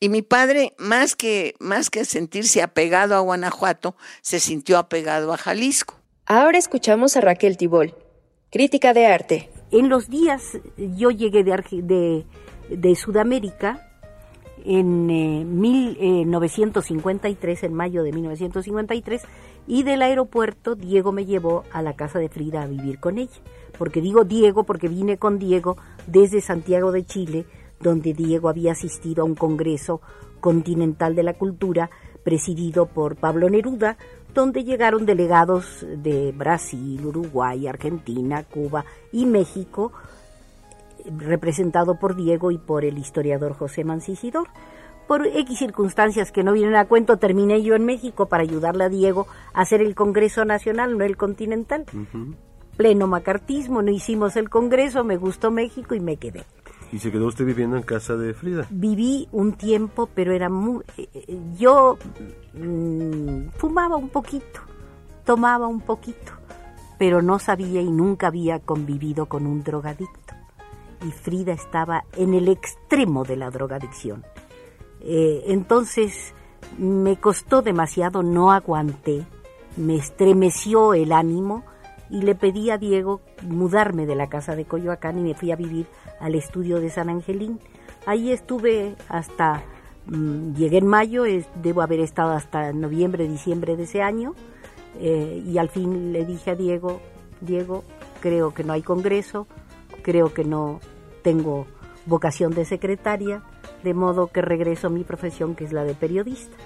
Y 0.00 0.10
mi 0.10 0.22
padre, 0.22 0.74
más 0.78 1.16
que, 1.16 1.56
más 1.58 1.90
que 1.90 2.04
sentirse 2.04 2.62
apegado 2.62 3.16
a 3.16 3.20
Guanajuato, 3.20 3.96
se 4.22 4.38
sintió 4.38 4.78
apegado 4.78 5.32
a 5.32 5.36
Jalisco. 5.36 5.96
Ahora 6.24 6.58
escuchamos 6.58 7.16
a 7.16 7.20
Raquel 7.20 7.56
Tibol, 7.56 7.96
crítica 8.50 8.94
de 8.94 9.06
arte. 9.06 9.50
En 9.72 9.88
los 9.88 10.08
días, 10.08 10.42
yo 10.76 11.10
llegué 11.10 11.42
de, 11.42 11.60
de, 11.82 12.24
de 12.76 12.94
Sudamérica 12.94 13.88
en 14.64 15.06
1953, 15.58 17.62
eh, 17.62 17.66
en 17.66 17.74
mayo 17.74 18.02
de 18.02 18.12
1953, 18.12 19.22
y 19.66 19.82
del 19.82 20.02
aeropuerto 20.02 20.74
Diego 20.74 21.12
me 21.12 21.26
llevó 21.26 21.64
a 21.72 21.82
la 21.82 21.96
casa 21.96 22.18
de 22.18 22.28
Frida 22.28 22.62
a 22.62 22.66
vivir 22.66 23.00
con 23.00 23.18
ella. 23.18 23.40
Porque 23.76 24.00
digo 24.00 24.24
Diego 24.24 24.64
porque 24.64 24.88
vine 24.88 25.18
con 25.18 25.38
Diego 25.38 25.76
desde 26.06 26.40
Santiago 26.40 26.92
de 26.92 27.04
Chile, 27.04 27.44
donde 27.80 28.14
Diego 28.14 28.48
había 28.48 28.72
asistido 28.72 29.22
a 29.22 29.26
un 29.26 29.34
Congreso 29.34 30.00
Continental 30.40 31.14
de 31.14 31.22
la 31.22 31.34
Cultura 31.34 31.90
presidido 32.22 32.86
por 32.86 33.16
Pablo 33.16 33.48
Neruda, 33.48 33.96
donde 34.34 34.64
llegaron 34.64 35.06
delegados 35.06 35.86
de 35.96 36.32
Brasil, 36.32 37.04
Uruguay, 37.04 37.66
Argentina, 37.66 38.44
Cuba 38.44 38.84
y 39.12 39.26
México, 39.26 39.92
representado 41.16 41.98
por 41.98 42.16
Diego 42.16 42.50
y 42.50 42.58
por 42.58 42.84
el 42.84 42.98
historiador 42.98 43.54
José 43.54 43.84
Mancisidor. 43.84 44.48
Por 45.06 45.26
X 45.26 45.58
circunstancias 45.58 46.30
que 46.30 46.44
no 46.44 46.52
vienen 46.52 46.76
a 46.76 46.84
cuento, 46.84 47.16
terminé 47.16 47.62
yo 47.62 47.74
en 47.74 47.86
México 47.86 48.26
para 48.26 48.42
ayudarle 48.42 48.84
a 48.84 48.88
Diego 48.90 49.26
a 49.54 49.62
hacer 49.62 49.80
el 49.80 49.94
Congreso 49.94 50.44
Nacional, 50.44 50.98
no 50.98 51.04
el 51.04 51.16
Continental. 51.16 51.86
Pleno 52.76 53.06
macartismo, 53.06 53.80
no 53.80 53.90
hicimos 53.90 54.36
el 54.36 54.50
Congreso, 54.50 55.04
me 55.04 55.16
gustó 55.16 55.50
México 55.50 55.94
y 55.94 56.00
me 56.00 56.18
quedé. 56.18 56.44
¿Y 56.92 56.98
se 56.98 57.12
quedó 57.12 57.26
usted 57.26 57.44
viviendo 57.44 57.76
en 57.76 57.82
casa 57.82 58.16
de 58.16 58.34
Frida? 58.34 58.66
Viví 58.70 59.28
un 59.32 59.52
tiempo, 59.52 60.08
pero 60.14 60.32
era 60.32 60.48
muy... 60.48 60.82
Eh, 60.96 61.08
eh, 61.12 61.38
yo 61.58 61.98
mm, 62.54 63.48
fumaba 63.56 63.96
un 63.96 64.08
poquito, 64.08 64.60
tomaba 65.24 65.66
un 65.66 65.80
poquito, 65.80 66.32
pero 66.98 67.20
no 67.20 67.38
sabía 67.38 67.82
y 67.82 67.90
nunca 67.90 68.28
había 68.28 68.60
convivido 68.60 69.26
con 69.26 69.46
un 69.46 69.62
drogadicto. 69.62 70.34
Y 71.06 71.10
Frida 71.12 71.52
estaba 71.52 72.04
en 72.16 72.34
el 72.34 72.48
extremo 72.48 73.24
de 73.24 73.36
la 73.36 73.50
drogadicción 73.50 74.24
eh, 75.00 75.44
entonces 75.46 76.34
me 76.76 77.16
costó 77.16 77.62
demasiado, 77.62 78.22
no 78.22 78.50
aguanté, 78.50 79.24
me 79.76 79.96
estremeció 79.96 80.94
el 80.94 81.12
ánimo 81.12 81.64
y 82.10 82.22
le 82.22 82.34
pedí 82.34 82.70
a 82.70 82.78
Diego 82.78 83.20
mudarme 83.42 84.06
de 84.06 84.14
la 84.14 84.28
casa 84.28 84.56
de 84.56 84.64
Coyoacán 84.64 85.18
y 85.18 85.22
me 85.22 85.34
fui 85.34 85.52
a 85.52 85.56
vivir 85.56 85.86
al 86.20 86.34
estudio 86.34 86.80
de 86.80 86.90
San 86.90 87.08
Angelín. 87.08 87.60
Ahí 88.06 88.32
estuve 88.32 88.96
hasta, 89.08 89.62
mm, 90.06 90.54
llegué 90.54 90.78
en 90.78 90.86
mayo, 90.86 91.24
debo 91.62 91.82
haber 91.82 92.00
estado 92.00 92.32
hasta 92.32 92.72
noviembre, 92.72 93.28
diciembre 93.28 93.76
de 93.76 93.84
ese 93.84 94.02
año 94.02 94.34
eh, 94.98 95.42
y 95.46 95.58
al 95.58 95.68
fin 95.68 96.12
le 96.12 96.24
dije 96.24 96.52
a 96.52 96.54
Diego, 96.54 97.00
Diego, 97.40 97.84
creo 98.20 98.52
que 98.54 98.64
no 98.64 98.72
hay 98.72 98.82
congreso, 98.82 99.46
creo 100.02 100.32
que 100.32 100.44
no 100.44 100.80
tengo 101.22 101.66
vocación 102.06 102.54
de 102.54 102.64
secretaria, 102.64 103.42
de 103.84 103.94
modo 103.94 104.28
que 104.28 104.42
regreso 104.42 104.88
a 104.88 104.90
mi 104.90 105.04
profesión 105.04 105.54
que 105.54 105.64
es 105.64 105.72
la 105.72 105.84
de 105.84 105.94
periodista. 105.94 106.56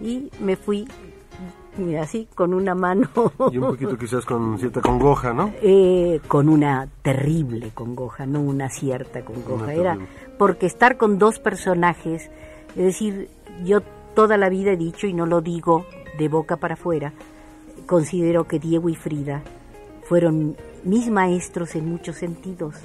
Y 0.00 0.30
me 0.40 0.56
fui 0.56 0.86
así, 2.00 2.28
con 2.34 2.54
una 2.54 2.74
mano. 2.74 3.08
Y 3.50 3.58
un 3.58 3.68
poquito 3.68 3.96
quizás 3.96 4.24
con 4.24 4.58
cierta 4.58 4.80
congoja, 4.80 5.32
¿no? 5.32 5.52
Eh, 5.62 6.20
con 6.28 6.48
una 6.48 6.88
terrible 7.02 7.70
congoja, 7.74 8.26
no 8.26 8.40
una 8.40 8.70
cierta 8.70 9.24
congoja. 9.24 9.74
Era 9.74 9.98
porque 10.38 10.66
estar 10.66 10.96
con 10.96 11.18
dos 11.18 11.38
personajes, 11.38 12.30
es 12.76 12.84
decir, 12.84 13.28
yo 13.64 13.80
toda 14.14 14.36
la 14.36 14.48
vida 14.48 14.72
he 14.72 14.76
dicho, 14.76 15.06
y 15.06 15.12
no 15.12 15.26
lo 15.26 15.40
digo 15.40 15.86
de 16.18 16.28
boca 16.28 16.56
para 16.56 16.74
afuera, 16.74 17.12
considero 17.86 18.44
que 18.44 18.58
Diego 18.58 18.88
y 18.88 18.94
Frida 18.94 19.42
fueron 20.04 20.56
mis 20.84 21.10
maestros 21.10 21.74
en 21.74 21.88
muchos 21.88 22.16
sentidos. 22.16 22.76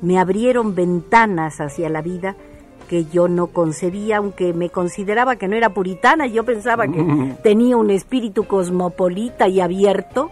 Me 0.00 0.18
abrieron 0.18 0.74
ventanas 0.74 1.60
hacia 1.60 1.88
la 1.88 2.02
vida 2.02 2.36
que 2.84 3.06
yo 3.06 3.28
no 3.28 3.48
concebía, 3.48 4.18
aunque 4.18 4.52
me 4.52 4.70
consideraba 4.70 5.36
que 5.36 5.48
no 5.48 5.56
era 5.56 5.74
puritana, 5.74 6.26
yo 6.26 6.44
pensaba 6.44 6.86
que 6.86 7.34
tenía 7.42 7.76
un 7.76 7.90
espíritu 7.90 8.44
cosmopolita 8.44 9.48
y 9.48 9.60
abierto, 9.60 10.30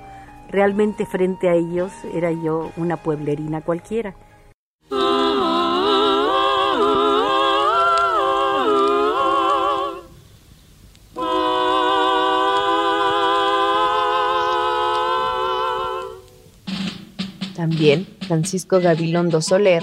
realmente 0.51 1.07
frente 1.07 1.49
a 1.49 1.55
ellos 1.55 1.91
era 2.15 2.31
yo 2.31 2.71
una 2.77 2.97
pueblerina 2.97 3.61
cualquiera. 3.63 4.15
También 17.57 18.07
Francisco 18.27 18.81
Gabilondo 18.81 19.41
Soler 19.41 19.83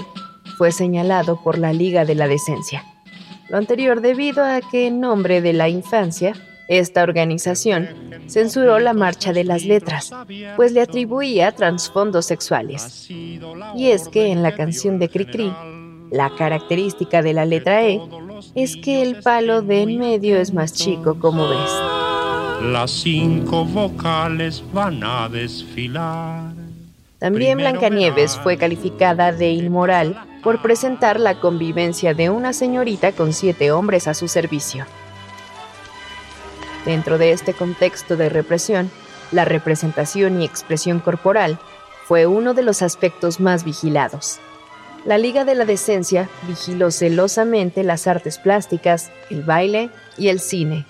fue 0.60 0.72
señalado 0.72 1.42
por 1.42 1.56
la 1.56 1.72
Liga 1.72 2.04
de 2.04 2.14
la 2.14 2.28
Decencia. 2.28 2.84
Lo 3.48 3.56
anterior 3.56 4.02
debido 4.02 4.44
a 4.44 4.60
que 4.60 4.88
en 4.88 5.00
nombre 5.00 5.40
de 5.40 5.54
la 5.54 5.70
infancia, 5.70 6.34
esta 6.68 7.02
organización 7.02 7.88
censuró 8.28 8.78
la 8.78 8.92
marcha 8.92 9.32
de 9.32 9.44
las 9.44 9.64
letras, 9.64 10.12
pues 10.56 10.72
le 10.72 10.82
atribuía 10.82 11.52
trasfondos 11.52 12.26
sexuales. 12.26 13.06
Y 13.08 13.90
es 13.90 14.08
que 14.08 14.26
en 14.26 14.42
la 14.42 14.54
canción 14.54 14.98
de 14.98 15.08
Cricri, 15.08 15.50
la 16.10 16.30
característica 16.36 17.22
de 17.22 17.32
la 17.32 17.46
letra 17.46 17.82
E 17.86 17.98
es 18.54 18.76
que 18.76 19.00
el 19.00 19.22
palo 19.22 19.62
de 19.62 19.80
en 19.80 19.98
medio 19.98 20.36
es 20.36 20.52
más 20.52 20.74
chico, 20.74 21.18
como 21.18 21.48
ves. 21.48 21.72
Las 22.70 22.90
cinco 22.90 23.64
vocales 23.64 24.62
van 24.74 25.02
a 25.04 25.26
desfilar. 25.30 26.52
También 27.18 27.56
Blancanieves 27.56 28.36
fue 28.36 28.58
calificada 28.58 29.32
de 29.32 29.52
inmoral 29.52 30.26
por 30.42 30.62
presentar 30.62 31.20
la 31.20 31.38
convivencia 31.40 32.14
de 32.14 32.30
una 32.30 32.52
señorita 32.52 33.12
con 33.12 33.32
siete 33.32 33.72
hombres 33.72 34.08
a 34.08 34.14
su 34.14 34.28
servicio. 34.28 34.86
Dentro 36.84 37.18
de 37.18 37.32
este 37.32 37.52
contexto 37.52 38.16
de 38.16 38.28
represión, 38.28 38.90
la 39.32 39.44
representación 39.44 40.40
y 40.40 40.44
expresión 40.44 41.00
corporal 41.00 41.58
fue 42.06 42.26
uno 42.26 42.54
de 42.54 42.62
los 42.62 42.82
aspectos 42.82 43.38
más 43.38 43.64
vigilados. 43.64 44.40
La 45.04 45.16
Liga 45.16 45.44
de 45.44 45.54
la 45.54 45.64
Decencia 45.64 46.28
vigiló 46.46 46.90
celosamente 46.90 47.84
las 47.84 48.06
artes 48.06 48.38
plásticas, 48.38 49.10
el 49.30 49.42
baile 49.42 49.90
y 50.18 50.28
el 50.28 50.40
cine. 50.40 50.84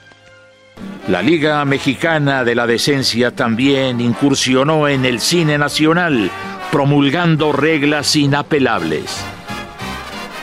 La 1.08 1.22
Liga 1.22 1.64
Mexicana 1.64 2.44
de 2.44 2.54
la 2.54 2.66
Decencia 2.66 3.30
también 3.30 4.00
incursionó 4.00 4.88
en 4.88 5.04
el 5.04 5.20
cine 5.20 5.58
nacional, 5.58 6.30
promulgando 6.72 7.52
reglas 7.52 8.16
inapelables. 8.16 9.24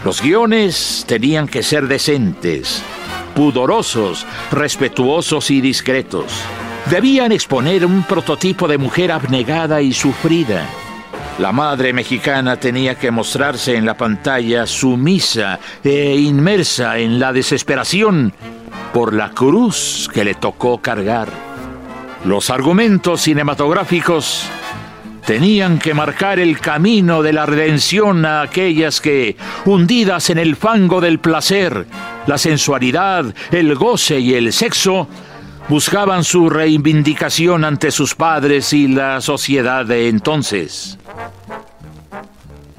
Los 0.04 0.22
guiones 0.22 1.06
tenían 1.08 1.48
que 1.48 1.64
ser 1.64 1.88
decentes, 1.88 2.84
pudorosos, 3.36 4.26
respetuosos 4.52 5.50
y 5.52 5.60
discretos. 5.60 6.26
Debían 6.90 7.32
exponer 7.32 7.86
un 7.86 8.04
prototipo 8.04 8.68
de 8.68 8.78
mujer 8.78 9.12
abnegada 9.12 9.82
y 9.82 9.94
sufrida. 9.94 10.66
La 11.40 11.52
madre 11.52 11.94
mexicana 11.94 12.60
tenía 12.60 12.96
que 12.96 13.12
mostrarse 13.12 13.76
en 13.76 13.86
la 13.86 13.98
pantalla 13.98 14.66
sumisa 14.66 15.60
e 15.84 16.16
inmersa 16.16 16.98
en 16.98 17.20
la 17.20 17.34
desesperación 17.34 18.34
por 18.94 19.14
la 19.14 19.32
cruz 19.32 20.10
que 20.14 20.24
le 20.24 20.36
tocó 20.36 20.80
cargar. 20.80 21.30
Los 22.26 22.50
argumentos 22.50 23.22
cinematográficos 23.22 24.46
tenían 25.28 25.78
que 25.78 25.94
marcar 25.94 26.40
el 26.40 26.58
camino 26.58 27.22
de 27.22 27.34
la 27.34 27.46
redención 27.46 28.26
a 28.26 28.42
aquellas 28.42 29.02
que, 29.02 29.36
hundidas 29.66 30.30
en 30.30 30.38
el 30.38 30.56
fango 30.56 31.02
del 31.02 31.20
placer, 31.20 31.86
la 32.28 32.38
sensualidad, 32.38 33.36
el 33.52 33.76
goce 33.76 34.22
y 34.22 34.36
el 34.36 34.54
sexo, 34.54 35.10
buscaban 35.68 36.24
su 36.24 36.50
reivindicación 36.50 37.66
ante 37.66 37.92
sus 37.92 38.16
padres 38.16 38.72
y 38.72 38.88
la 38.88 39.20
sociedad 39.20 39.86
de 39.86 40.08
entonces. 40.08 40.98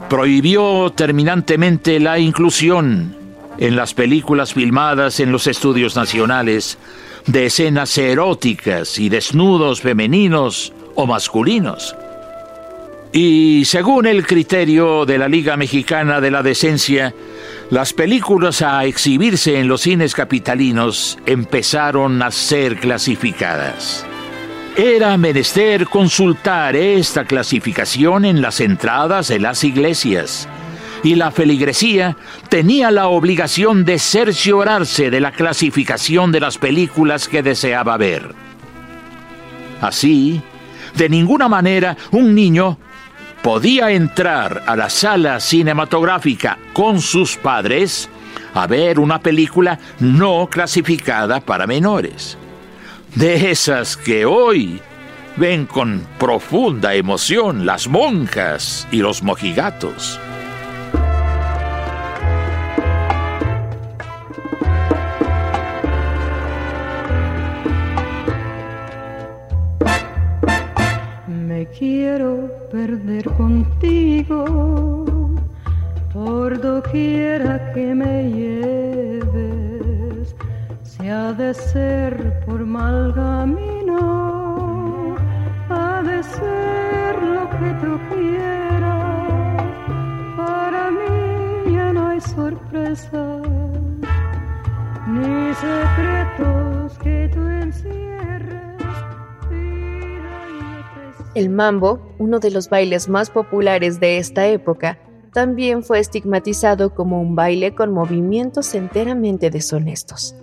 Prohibió 0.08 0.90
terminantemente 0.96 2.00
la 2.00 2.18
inclusión, 2.18 3.14
en 3.58 3.76
las 3.76 3.92
películas 3.92 4.54
filmadas 4.54 5.20
en 5.20 5.32
los 5.32 5.46
estudios 5.46 5.96
nacionales 5.96 6.78
de 7.26 7.44
escenas 7.44 7.98
eróticas 7.98 8.98
y 8.98 9.10
desnudos 9.10 9.82
femeninos 9.82 10.72
o 10.94 11.06
masculinos. 11.06 11.94
Y 13.20 13.64
según 13.64 14.06
el 14.06 14.24
criterio 14.24 15.04
de 15.04 15.18
la 15.18 15.26
Liga 15.26 15.56
Mexicana 15.56 16.20
de 16.20 16.30
la 16.30 16.44
Decencia, 16.44 17.12
las 17.68 17.92
películas 17.92 18.62
a 18.62 18.84
exhibirse 18.84 19.58
en 19.58 19.66
los 19.66 19.80
cines 19.80 20.14
capitalinos 20.14 21.18
empezaron 21.26 22.22
a 22.22 22.30
ser 22.30 22.76
clasificadas. 22.76 24.06
Era 24.76 25.16
menester 25.16 25.88
consultar 25.88 26.76
esta 26.76 27.24
clasificación 27.24 28.24
en 28.24 28.40
las 28.40 28.60
entradas 28.60 29.26
de 29.26 29.40
las 29.40 29.64
iglesias, 29.64 30.48
y 31.02 31.16
la 31.16 31.32
feligresía 31.32 32.16
tenía 32.48 32.92
la 32.92 33.08
obligación 33.08 33.84
de 33.84 33.98
cerciorarse 33.98 35.10
de 35.10 35.18
la 35.18 35.32
clasificación 35.32 36.30
de 36.30 36.38
las 36.38 36.56
películas 36.56 37.26
que 37.26 37.42
deseaba 37.42 37.96
ver. 37.96 38.32
Así, 39.80 40.40
de 40.94 41.08
ninguna 41.08 41.48
manera 41.48 41.96
un 42.12 42.32
niño 42.32 42.78
podía 43.42 43.90
entrar 43.90 44.62
a 44.66 44.76
la 44.76 44.90
sala 44.90 45.40
cinematográfica 45.40 46.58
con 46.72 47.00
sus 47.00 47.36
padres 47.36 48.08
a 48.54 48.66
ver 48.66 48.98
una 48.98 49.20
película 49.20 49.78
no 50.00 50.48
clasificada 50.50 51.40
para 51.40 51.66
menores. 51.66 52.36
De 53.14 53.50
esas 53.50 53.96
que 53.96 54.24
hoy 54.24 54.80
ven 55.36 55.66
con 55.66 56.06
profunda 56.18 56.94
emoción 56.94 57.66
las 57.66 57.88
monjas 57.88 58.86
y 58.90 58.98
los 58.98 59.22
mojigatos. 59.22 60.18
quiero 71.78 72.57
perder 72.70 73.24
contigo 73.36 74.44
por 76.12 76.60
doquiera 76.60 77.72
que 77.72 77.94
me 77.94 78.30
lleves, 78.30 80.34
si 80.82 81.08
ha 81.08 81.32
de 81.32 81.54
ser 81.54 82.44
por 82.44 82.66
mal 82.66 83.14
camino, 83.14 85.16
ha 85.70 86.02
de 86.02 86.22
ser 86.22 87.22
lo 87.22 87.48
que 87.50 87.72
tú 87.82 87.98
quieras. 88.12 89.62
Para 90.36 90.90
mí 90.90 91.72
ya 91.72 91.90
no 91.92 92.08
hay 92.08 92.20
sorpresas 92.20 93.42
ni 95.06 95.54
secretos 95.54 96.98
que 96.98 97.30
tú 97.32 97.48
encierres. 97.48 98.17
El 101.34 101.50
mambo, 101.50 102.00
uno 102.18 102.38
de 102.38 102.50
los 102.50 102.70
bailes 102.70 103.08
más 103.08 103.30
populares 103.30 104.00
de 104.00 104.18
esta 104.18 104.46
época, 104.46 104.98
también 105.32 105.82
fue 105.82 105.98
estigmatizado 105.98 106.94
como 106.94 107.20
un 107.20 107.34
baile 107.34 107.74
con 107.74 107.92
movimientos 107.92 108.74
enteramente 108.74 109.50
deshonestos. 109.50 110.34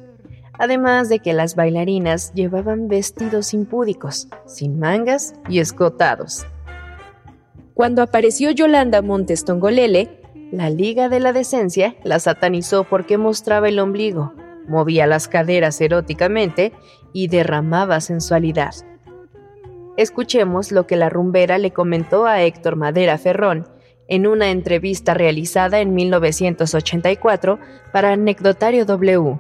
Además 0.57 1.09
de 1.09 1.19
que 1.19 1.33
las 1.33 1.55
bailarinas 1.55 2.33
llevaban 2.33 2.87
vestidos 2.87 3.53
impúdicos, 3.53 4.29
sin 4.45 4.79
mangas 4.79 5.33
y 5.49 5.59
escotados. 5.59 6.45
Cuando 7.73 8.01
apareció 8.01 8.51
Yolanda 8.51 9.01
Montes 9.01 9.43
Tongolele, 9.43 10.21
la 10.51 10.69
Liga 10.69 11.09
de 11.09 11.19
la 11.19 11.33
Decencia 11.33 11.95
la 12.03 12.19
satanizó 12.19 12.85
porque 12.85 13.17
mostraba 13.17 13.67
el 13.67 13.79
ombligo, 13.79 14.33
movía 14.67 15.07
las 15.07 15.27
caderas 15.27 15.81
eróticamente 15.81 16.71
y 17.11 17.27
derramaba 17.27 17.99
sensualidad. 17.99 18.75
Escuchemos 19.97 20.73
lo 20.73 20.87
que 20.87 20.97
la 20.97 21.09
rumbera 21.09 21.57
le 21.57 21.71
comentó 21.71 22.25
a 22.25 22.41
Héctor 22.41 22.75
Madera 22.75 23.17
Ferrón 23.17 23.65
en 24.09 24.27
una 24.27 24.49
entrevista 24.49 25.13
realizada 25.13 25.79
en 25.79 25.93
1984 25.93 27.59
para 27.93 28.11
Anecdotario 28.11 28.85
W. 28.85 29.39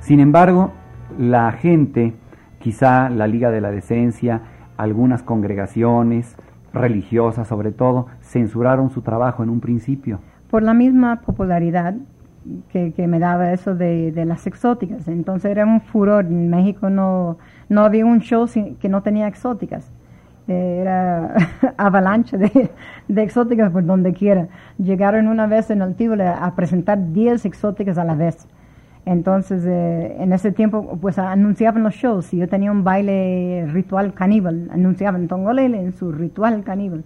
Sin 0.00 0.18
embargo, 0.18 0.72
la 1.16 1.52
gente, 1.52 2.12
quizá 2.58 3.08
la 3.08 3.28
Liga 3.28 3.52
de 3.52 3.60
la 3.60 3.70
Decencia, 3.70 4.42
algunas 4.76 5.22
congregaciones 5.22 6.36
religiosas 6.72 7.46
sobre 7.46 7.70
todo, 7.70 8.08
censuraron 8.20 8.90
su 8.90 9.02
trabajo 9.02 9.44
en 9.44 9.48
un 9.48 9.60
principio. 9.60 10.20
Por 10.50 10.64
la 10.64 10.74
misma 10.74 11.20
popularidad 11.20 11.94
que, 12.72 13.06
me 13.06 13.18
daba 13.18 13.52
eso 13.52 13.74
de, 13.74 14.12
de, 14.12 14.24
las 14.24 14.46
exóticas. 14.46 15.08
Entonces 15.08 15.50
era 15.50 15.64
un 15.64 15.80
furor. 15.80 16.26
En 16.26 16.48
México 16.50 16.90
no, 16.90 17.38
no 17.68 17.82
había 17.82 18.04
un 18.04 18.20
show 18.20 18.46
que 18.80 18.88
no 18.88 19.02
tenía 19.02 19.26
exóticas. 19.26 19.90
Eh, 20.48 20.78
era 20.80 21.34
avalancha 21.76 22.36
de, 22.38 22.70
de, 23.08 23.22
exóticas 23.22 23.70
por 23.70 23.84
donde 23.84 24.12
quiera. 24.12 24.48
Llegaron 24.78 25.28
una 25.28 25.46
vez 25.46 25.70
en 25.70 25.94
Tivoli 25.94 26.22
a 26.22 26.52
presentar 26.56 27.12
10 27.12 27.44
exóticas 27.44 27.98
a 27.98 28.04
la 28.04 28.14
vez. 28.14 28.48
Entonces, 29.04 29.64
eh, 29.66 30.16
en 30.18 30.32
ese 30.32 30.52
tiempo, 30.52 30.98
pues 31.00 31.18
anunciaban 31.18 31.82
los 31.82 31.94
shows. 31.94 32.26
Si 32.26 32.36
yo 32.38 32.48
tenía 32.48 32.70
un 32.70 32.84
baile 32.84 33.66
ritual 33.72 34.12
caníbal, 34.12 34.68
anunciaban 34.70 35.28
Tongolele 35.28 35.80
en 35.80 35.92
su 35.92 36.12
ritual 36.12 36.62
caníbal. 36.62 37.04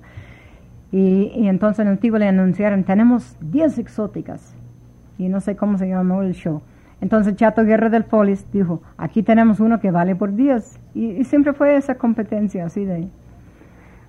Y, 0.91 1.33
y 1.35 1.49
entonces 1.49 1.87
en 1.87 1.93
el 1.93 2.19
le 2.19 2.29
anunciaron, 2.29 2.85
tenemos 2.85 3.37
10 3.41 3.79
exóticas 3.79 4.55
y 5.19 5.29
no 5.29 5.41
sé 5.41 5.57
cómo 5.57 5.79
se 5.79 5.89
llamó 5.89 6.23
el 6.23 6.35
show. 6.35 6.63
Entonces 7.01 7.35
Chato 7.35 7.65
Guerra 7.65 7.89
del 7.89 8.05
Polis 8.05 8.47
dijo, 8.53 8.81
aquí 8.97 9.23
tenemos 9.25 9.59
uno 9.59 9.81
que 9.81 9.91
vale 9.91 10.15
por 10.15 10.35
10. 10.35 10.79
Y, 10.95 11.25
siempre 11.25 11.53
fue 11.53 11.77
esa 11.77 11.97
competencia 11.97 12.65
así 12.65 12.85
de... 12.85 13.09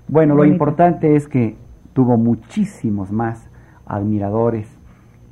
Bueno, 0.08 0.36
lo 0.36 0.46
importante 0.46 1.16
es 1.16 1.28
que 1.28 1.56
tuvo 1.94 2.18
muchísimos 2.18 3.12
más 3.12 3.50
admiradores 3.88 4.68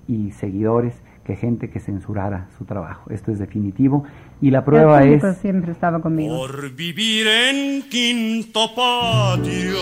y 0.08 0.32
seguidores 0.32 1.04
que 1.24 1.36
gente 1.36 1.70
que 1.70 1.80
censurara 1.80 2.48
su 2.58 2.66
trabajo. 2.66 3.12
Esto 3.12 3.32
es 3.32 3.38
definitivo. 3.38 4.06
Y 4.42 4.50
la 4.50 4.66
prueba 4.66 5.04
es... 5.04 5.22
siempre 5.38 5.72
estaba 5.72 6.02
conmigo. 6.02 6.36
Por 6.36 6.74
vivir 6.74 7.28
en 7.28 7.84
quinto 7.90 8.74
patio 8.76 9.78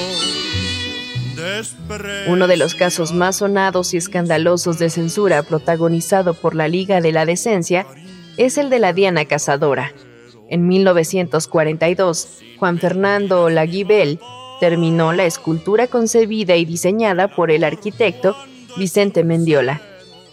uno 2.28 2.48
de 2.48 2.58
los 2.58 2.76
casos 2.76 3.14
más 3.14 3.38
sonados 3.38 3.94
y 3.94 3.98
escandalosos 3.98 4.80
de 4.80 4.90
censura 4.90 5.44
protagonizado 5.44 6.34
por 6.34 6.56
la 6.56 6.68
Liga 6.68 7.02
de 7.02 7.12
la 7.12 7.26
Decencia 7.26 7.86
es 8.38 8.58
el 8.58 8.70
de 8.70 8.80
la 8.80 8.94
Diana 8.94 9.26
Cazadora. 9.26 9.94
En 10.50 10.68
1942, 10.68 12.40
Juan 12.58 12.80
Fernando 12.80 13.50
Laguibel 13.50 14.20
terminó 14.60 15.14
la 15.14 15.26
escultura 15.26 15.88
concebida 15.88 16.56
y 16.56 16.66
diseñada 16.66 17.28
por 17.28 17.52
el 17.52 17.64
arquitecto 17.64 18.36
Vicente 18.78 19.24
Mendiola. 19.24 19.82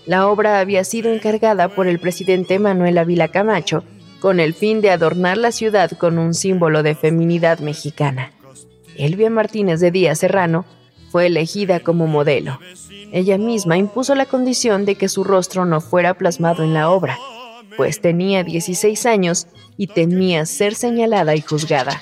La 0.06 0.28
obra 0.28 0.60
había 0.60 0.84
sido 0.84 1.12
encargada 1.12 1.68
por 1.68 1.86
el 1.86 1.98
presidente 1.98 2.58
Manuel 2.58 2.98
Ávila 2.98 3.28
Camacho 3.28 3.84
con 4.20 4.40
el 4.40 4.54
fin 4.54 4.80
de 4.80 4.90
adornar 4.90 5.36
la 5.36 5.52
ciudad 5.52 5.90
con 5.92 6.18
un 6.18 6.32
símbolo 6.34 6.82
de 6.82 6.94
feminidad 6.94 7.58
mexicana. 7.58 8.32
Elvia 8.96 9.30
Martínez 9.30 9.80
de 9.80 9.90
Díaz 9.90 10.18
Serrano 10.20 10.64
elegida 11.20 11.80
como 11.80 12.06
modelo. 12.06 12.60
Ella 13.12 13.38
misma 13.38 13.78
impuso 13.78 14.14
la 14.14 14.26
condición 14.26 14.84
de 14.84 14.96
que 14.96 15.08
su 15.08 15.24
rostro 15.24 15.64
no 15.64 15.80
fuera 15.80 16.14
plasmado 16.14 16.62
en 16.64 16.74
la 16.74 16.90
obra, 16.90 17.18
pues 17.76 18.00
tenía 18.00 18.42
16 18.42 19.06
años 19.06 19.46
y 19.76 19.86
temía 19.86 20.46
ser 20.46 20.74
señalada 20.74 21.34
y 21.34 21.40
juzgada. 21.40 21.98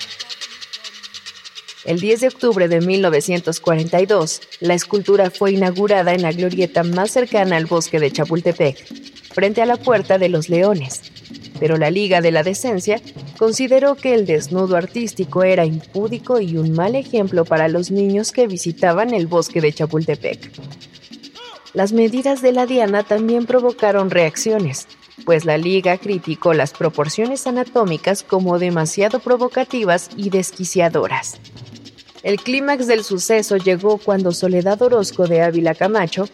El 1.85 1.99
10 1.99 2.21
de 2.21 2.27
octubre 2.29 2.67
de 2.67 2.81
1942, 2.81 4.41
la 4.59 4.73
escultura 4.73 5.29
fue 5.29 5.51
inaugurada 5.51 6.13
en 6.13 6.23
la 6.23 6.31
glorieta 6.31 6.83
más 6.83 7.11
cercana 7.11 7.57
al 7.57 7.67
bosque 7.67 7.99
de 7.99 8.11
Chapultepec, 8.11 8.87
frente 9.33 9.61
a 9.61 9.67
la 9.67 9.77
Puerta 9.77 10.17
de 10.17 10.29
los 10.29 10.49
Leones, 10.49 11.03
pero 11.59 11.77
la 11.77 11.91
Liga 11.91 12.21
de 12.21 12.31
la 12.31 12.43
Decencia 12.43 13.01
consideró 13.37 13.95
que 13.95 14.13
el 14.13 14.25
desnudo 14.25 14.75
artístico 14.75 15.43
era 15.43 15.65
impúdico 15.65 16.39
y 16.39 16.57
un 16.57 16.71
mal 16.73 16.95
ejemplo 16.95 17.45
para 17.45 17.67
los 17.67 17.91
niños 17.91 18.31
que 18.31 18.47
visitaban 18.47 19.13
el 19.13 19.27
bosque 19.27 19.61
de 19.61 19.73
Chapultepec. 19.73 20.51
Las 21.73 21.91
medidas 21.91 22.41
de 22.41 22.53
la 22.53 22.65
Diana 22.65 23.03
también 23.03 23.45
provocaron 23.45 24.09
reacciones, 24.09 24.87
pues 25.25 25.43
la 25.43 25.57
Liga 25.57 25.97
criticó 25.97 26.53
las 26.53 26.71
proporciones 26.71 27.47
anatómicas 27.47 28.23
como 28.23 28.59
demasiado 28.59 29.19
provocativas 29.19 30.09
y 30.15 30.29
desquiciadoras. 30.29 31.39
El 32.23 32.37
clímax 32.37 32.87
del 32.87 33.03
suceso 33.03 33.57
llegó 33.57 33.99
cuando 33.99 34.31
Soledad 34.31 34.81
Orozco 34.81 35.27
de 35.27 35.43
Ávila 35.43 35.75
Camacho 35.75 36.27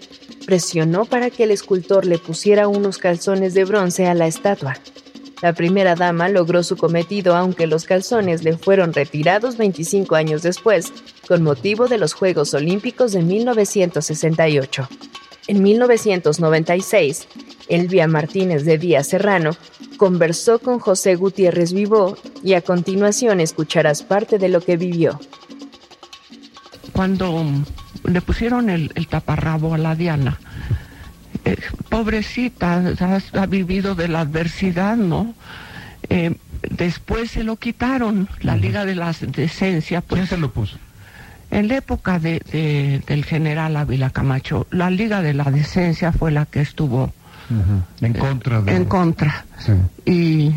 presionó 0.45 1.05
para 1.05 1.29
que 1.29 1.43
el 1.43 1.51
escultor 1.51 2.05
le 2.05 2.17
pusiera 2.17 2.67
unos 2.67 2.97
calzones 2.97 3.53
de 3.53 3.65
bronce 3.65 4.07
a 4.07 4.13
la 4.13 4.27
estatua. 4.27 4.77
La 5.41 5.53
primera 5.53 5.95
dama 5.95 6.29
logró 6.29 6.61
su 6.61 6.77
cometido 6.77 7.35
aunque 7.35 7.65
los 7.65 7.85
calzones 7.85 8.43
le 8.43 8.57
fueron 8.57 8.93
retirados 8.93 9.57
25 9.57 10.15
años 10.15 10.43
después, 10.43 10.93
con 11.27 11.41
motivo 11.41 11.87
de 11.87 11.97
los 11.97 12.13
Juegos 12.13 12.53
Olímpicos 12.53 13.11
de 13.13 13.23
1968. 13.23 14.87
En 15.47 15.63
1996, 15.63 17.27
Elvia 17.67 18.07
Martínez 18.07 18.65
de 18.65 18.77
Díaz 18.77 19.07
Serrano, 19.07 19.51
conversó 19.97 20.59
con 20.59 20.79
José 20.79 21.15
Gutiérrez 21.15 21.73
Vivó 21.73 22.17
y 22.43 22.53
a 22.53 22.61
continuación 22.61 23.39
escucharás 23.39 24.03
parte 24.03 24.37
de 24.37 24.49
lo 24.49 24.61
que 24.61 24.77
vivió. 24.77 25.19
Cuando 26.93 27.43
le 28.03 28.21
pusieron 28.21 28.69
el, 28.69 28.91
el 28.93 29.07
taparrabo 29.07 29.73
a 29.73 29.79
la 29.79 29.95
Diana, 29.95 30.39
eh, 31.45 31.57
pobrecita, 31.89 32.81
ha, 32.99 33.41
ha, 33.41 33.45
vivido 33.45 33.95
de 33.95 34.07
la 34.07 34.21
adversidad, 34.21 34.95
¿no? 34.97 35.33
Eh, 36.09 36.35
después 36.69 37.31
se 37.31 37.43
lo 37.43 37.55
quitaron, 37.57 38.27
la 38.41 38.55
Liga 38.57 38.85
de 38.85 38.95
la 38.95 39.13
Decencia. 39.13 40.01
Pues, 40.01 40.19
¿Quién 40.19 40.27
se 40.27 40.37
lo 40.37 40.51
puso? 40.51 40.77
En 41.49 41.67
la 41.67 41.77
época 41.77 42.19
de, 42.19 42.41
de, 42.51 43.01
del 43.05 43.25
general 43.25 43.75
Ávila 43.75 44.09
Camacho, 44.09 44.67
la 44.71 44.89
Liga 44.89 45.21
de 45.21 45.33
la 45.33 45.45
Decencia 45.45 46.11
fue 46.11 46.31
la 46.31 46.45
que 46.45 46.61
estuvo 46.61 47.13
Uh 47.51 47.53
-huh. 47.53 48.05
En 48.05 48.13
contra 48.13 48.61
de... 48.61 48.75
En 48.75 48.85
contra. 48.85 49.45
Sí. 49.59 49.73
Y 50.05 50.51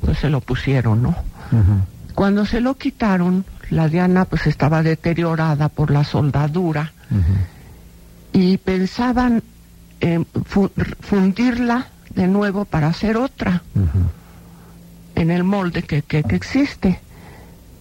pues 0.00 0.18
se 0.18 0.30
lo 0.30 0.40
pusieron, 0.40 1.02
¿no? 1.02 1.08
Uh 1.50 1.56
-huh. 1.56 1.80
Cuando 2.14 2.46
se 2.46 2.60
lo 2.60 2.76
quitaron, 2.76 3.44
la 3.70 3.88
Diana 3.88 4.24
pues 4.24 4.46
estaba 4.46 4.82
deteriorada 4.82 5.68
por 5.68 5.90
la 5.90 6.04
soldadura 6.04 6.92
y 8.32 8.56
pensaban 8.58 9.42
eh, 10.00 10.24
fu 10.44 10.70
fundirla 11.00 11.88
de 12.14 12.26
nuevo 12.26 12.64
para 12.64 12.88
hacer 12.88 13.16
otra 13.16 13.62
en 15.14 15.30
el 15.30 15.44
molde 15.44 15.82
que, 15.82 16.02
que, 16.02 16.22
que 16.22 16.36
existe. 16.36 17.00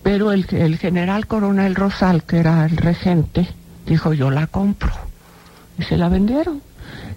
Pero 0.04 0.32
el, 0.32 0.46
el 0.52 0.78
general 0.78 1.28
coronel 1.28 1.76
Rosal, 1.76 2.24
que 2.24 2.38
era 2.38 2.66
el 2.66 2.78
regente, 2.78 3.48
dijo 3.86 4.14
yo 4.14 4.32
la 4.32 4.48
compro. 4.48 4.92
Y 5.78 5.84
se 5.84 5.98
la 5.98 6.08
vendieron. 6.10 6.62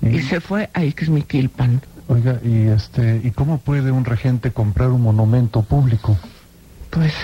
Y, 0.02 0.08
y 0.08 0.22
se 0.22 0.40
fue 0.40 0.70
a 0.74 0.84
Ixmiquilpan. 0.84 1.80
Oiga, 2.08 2.40
¿y, 2.42 2.66
este, 2.66 3.20
¿y 3.22 3.30
cómo 3.30 3.58
puede 3.58 3.92
un 3.92 4.04
regente 4.04 4.50
comprar 4.50 4.90
un 4.90 5.02
monumento 5.02 5.62
público? 5.62 6.18
Pues 6.90 7.14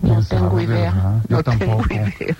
no 0.00 0.22
tengo 0.24 0.58
idea. 0.58 1.20
Yo 1.28 1.36
no 1.36 1.42
tampoco. 1.42 1.86
tengo 1.88 2.06
idea. 2.08 2.36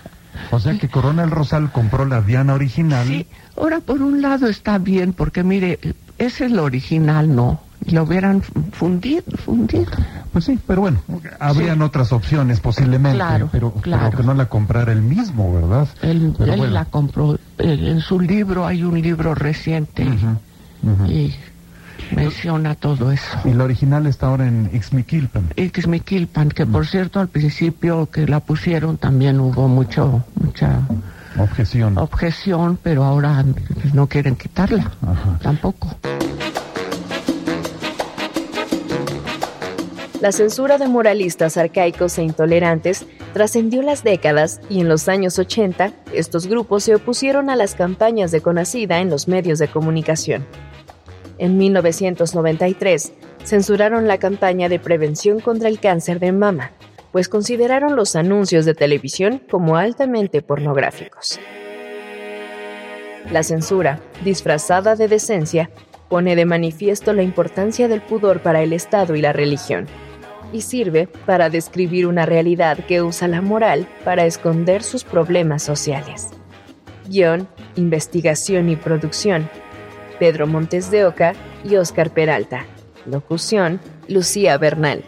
O 0.50 0.58
sea 0.60 0.78
que 0.78 0.88
Coronel 0.88 1.30
Rosal 1.30 1.70
compró 1.72 2.04
la 2.06 2.20
Diana 2.22 2.54
original. 2.54 3.06
Sí, 3.06 3.26
ahora 3.56 3.80
por 3.80 4.02
un 4.02 4.20
lado 4.22 4.46
está 4.48 4.78
bien, 4.78 5.12
porque 5.12 5.42
mire, 5.42 5.78
ese 6.18 6.46
es 6.46 6.50
lo 6.52 6.64
original, 6.64 7.34
¿no? 7.34 7.60
Lo 7.90 8.04
hubieran 8.04 8.42
fundido, 8.72 9.22
fundido. 9.44 9.90
Pues 10.32 10.46
sí, 10.46 10.58
pero 10.66 10.80
bueno, 10.80 11.02
habrían 11.38 11.76
Sí. 11.78 11.82
otras 11.82 12.12
opciones 12.12 12.60
posiblemente, 12.60 13.18
Claro, 13.18 13.48
pero, 13.52 13.72
claro. 13.74 14.04
pero 14.06 14.16
que 14.18 14.26
no 14.26 14.34
la 14.34 14.46
comprara 14.46 14.92
él 14.92 15.02
mismo, 15.02 15.52
¿verdad? 15.54 15.88
Él, 16.02 16.34
él 16.38 16.56
bueno. 16.56 16.66
la 16.68 16.86
compró. 16.86 17.34
eh, 17.34 17.38
En 17.58 18.00
su 18.00 18.18
libro 18.20 18.66
hay 18.66 18.82
un 18.84 19.00
libro 19.00 19.34
reciente 19.34 20.06
Ujú. 20.08 21.06
y 21.10 21.34
menciona 22.14 22.74
todo 22.74 23.10
eso. 23.12 23.38
Y 23.44 23.52
la 23.52 23.64
original 23.64 24.06
está 24.06 24.26
ahora 24.26 24.46
en 24.46 24.70
Ixmiquilpan. 24.72 25.50
Ixmiquilpan, 25.56 26.50
que 26.50 26.66
por 26.66 26.86
cierto 26.86 27.20
al 27.20 27.28
principio 27.28 28.06
que 28.10 28.26
la 28.26 28.40
pusieron 28.40 28.96
también 28.98 29.40
hubo 29.40 29.68
mucho 29.68 30.24
mucha 30.40 30.80
Objeción. 31.38 31.98
objeción, 31.98 32.78
pero 32.82 33.02
ahora 33.04 33.44
no 33.92 34.06
quieren 34.06 34.36
quitarla 34.36 34.92
tampoco. 35.42 35.96
La 40.20 40.32
censura 40.32 40.78
de 40.78 40.88
moralistas 40.88 41.56
arcaicos 41.58 42.16
e 42.18 42.22
intolerantes 42.22 43.04
trascendió 43.34 43.82
las 43.82 44.04
décadas 44.04 44.60
y 44.70 44.80
en 44.80 44.88
los 44.88 45.08
años 45.08 45.38
80 45.38 45.92
estos 46.14 46.46
grupos 46.46 46.84
se 46.84 46.94
opusieron 46.94 47.50
a 47.50 47.56
las 47.56 47.74
campañas 47.74 48.30
de 48.30 48.40
Conacida 48.40 49.00
en 49.00 49.10
los 49.10 49.28
medios 49.28 49.58
de 49.58 49.68
comunicación. 49.68 50.46
En 51.38 51.58
1993 51.58 53.12
censuraron 53.42 54.06
la 54.06 54.18
campaña 54.18 54.68
de 54.68 54.78
prevención 54.78 55.40
contra 55.40 55.68
el 55.68 55.80
cáncer 55.80 56.20
de 56.20 56.32
mama, 56.32 56.72
pues 57.12 57.28
consideraron 57.28 57.96
los 57.96 58.16
anuncios 58.16 58.64
de 58.64 58.74
televisión 58.74 59.40
como 59.50 59.76
altamente 59.76 60.42
pornográficos. 60.42 61.38
La 63.30 63.42
censura, 63.42 64.00
disfrazada 64.24 64.96
de 64.96 65.08
decencia, 65.08 65.70
pone 66.08 66.36
de 66.36 66.44
manifiesto 66.44 67.12
la 67.12 67.22
importancia 67.22 67.88
del 67.88 68.02
pudor 68.02 68.40
para 68.40 68.62
el 68.62 68.72
Estado 68.72 69.16
y 69.16 69.22
la 69.22 69.32
religión, 69.32 69.86
y 70.52 70.60
sirve 70.60 71.08
para 71.26 71.50
describir 71.50 72.06
una 72.06 72.26
realidad 72.26 72.78
que 72.86 73.02
usa 73.02 73.26
la 73.26 73.40
moral 73.40 73.88
para 74.04 74.24
esconder 74.26 74.82
sus 74.82 75.02
problemas 75.02 75.62
sociales. 75.62 76.30
Guión, 77.08 77.48
investigación 77.76 78.68
y 78.68 78.76
producción. 78.76 79.48
Pedro 80.18 80.46
Montes 80.46 80.90
de 80.90 81.04
Oca 81.04 81.34
y 81.64 81.76
Oscar 81.76 82.10
Peralta. 82.10 82.66
Locución, 83.06 83.80
Lucía 84.08 84.56
Bernal. 84.58 85.04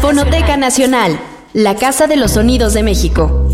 Fonoteca 0.00 0.56
Nacional, 0.56 1.18
la 1.52 1.76
Casa 1.76 2.06
de 2.06 2.16
los 2.16 2.32
Sonidos 2.32 2.74
de 2.74 2.82
México. 2.82 3.48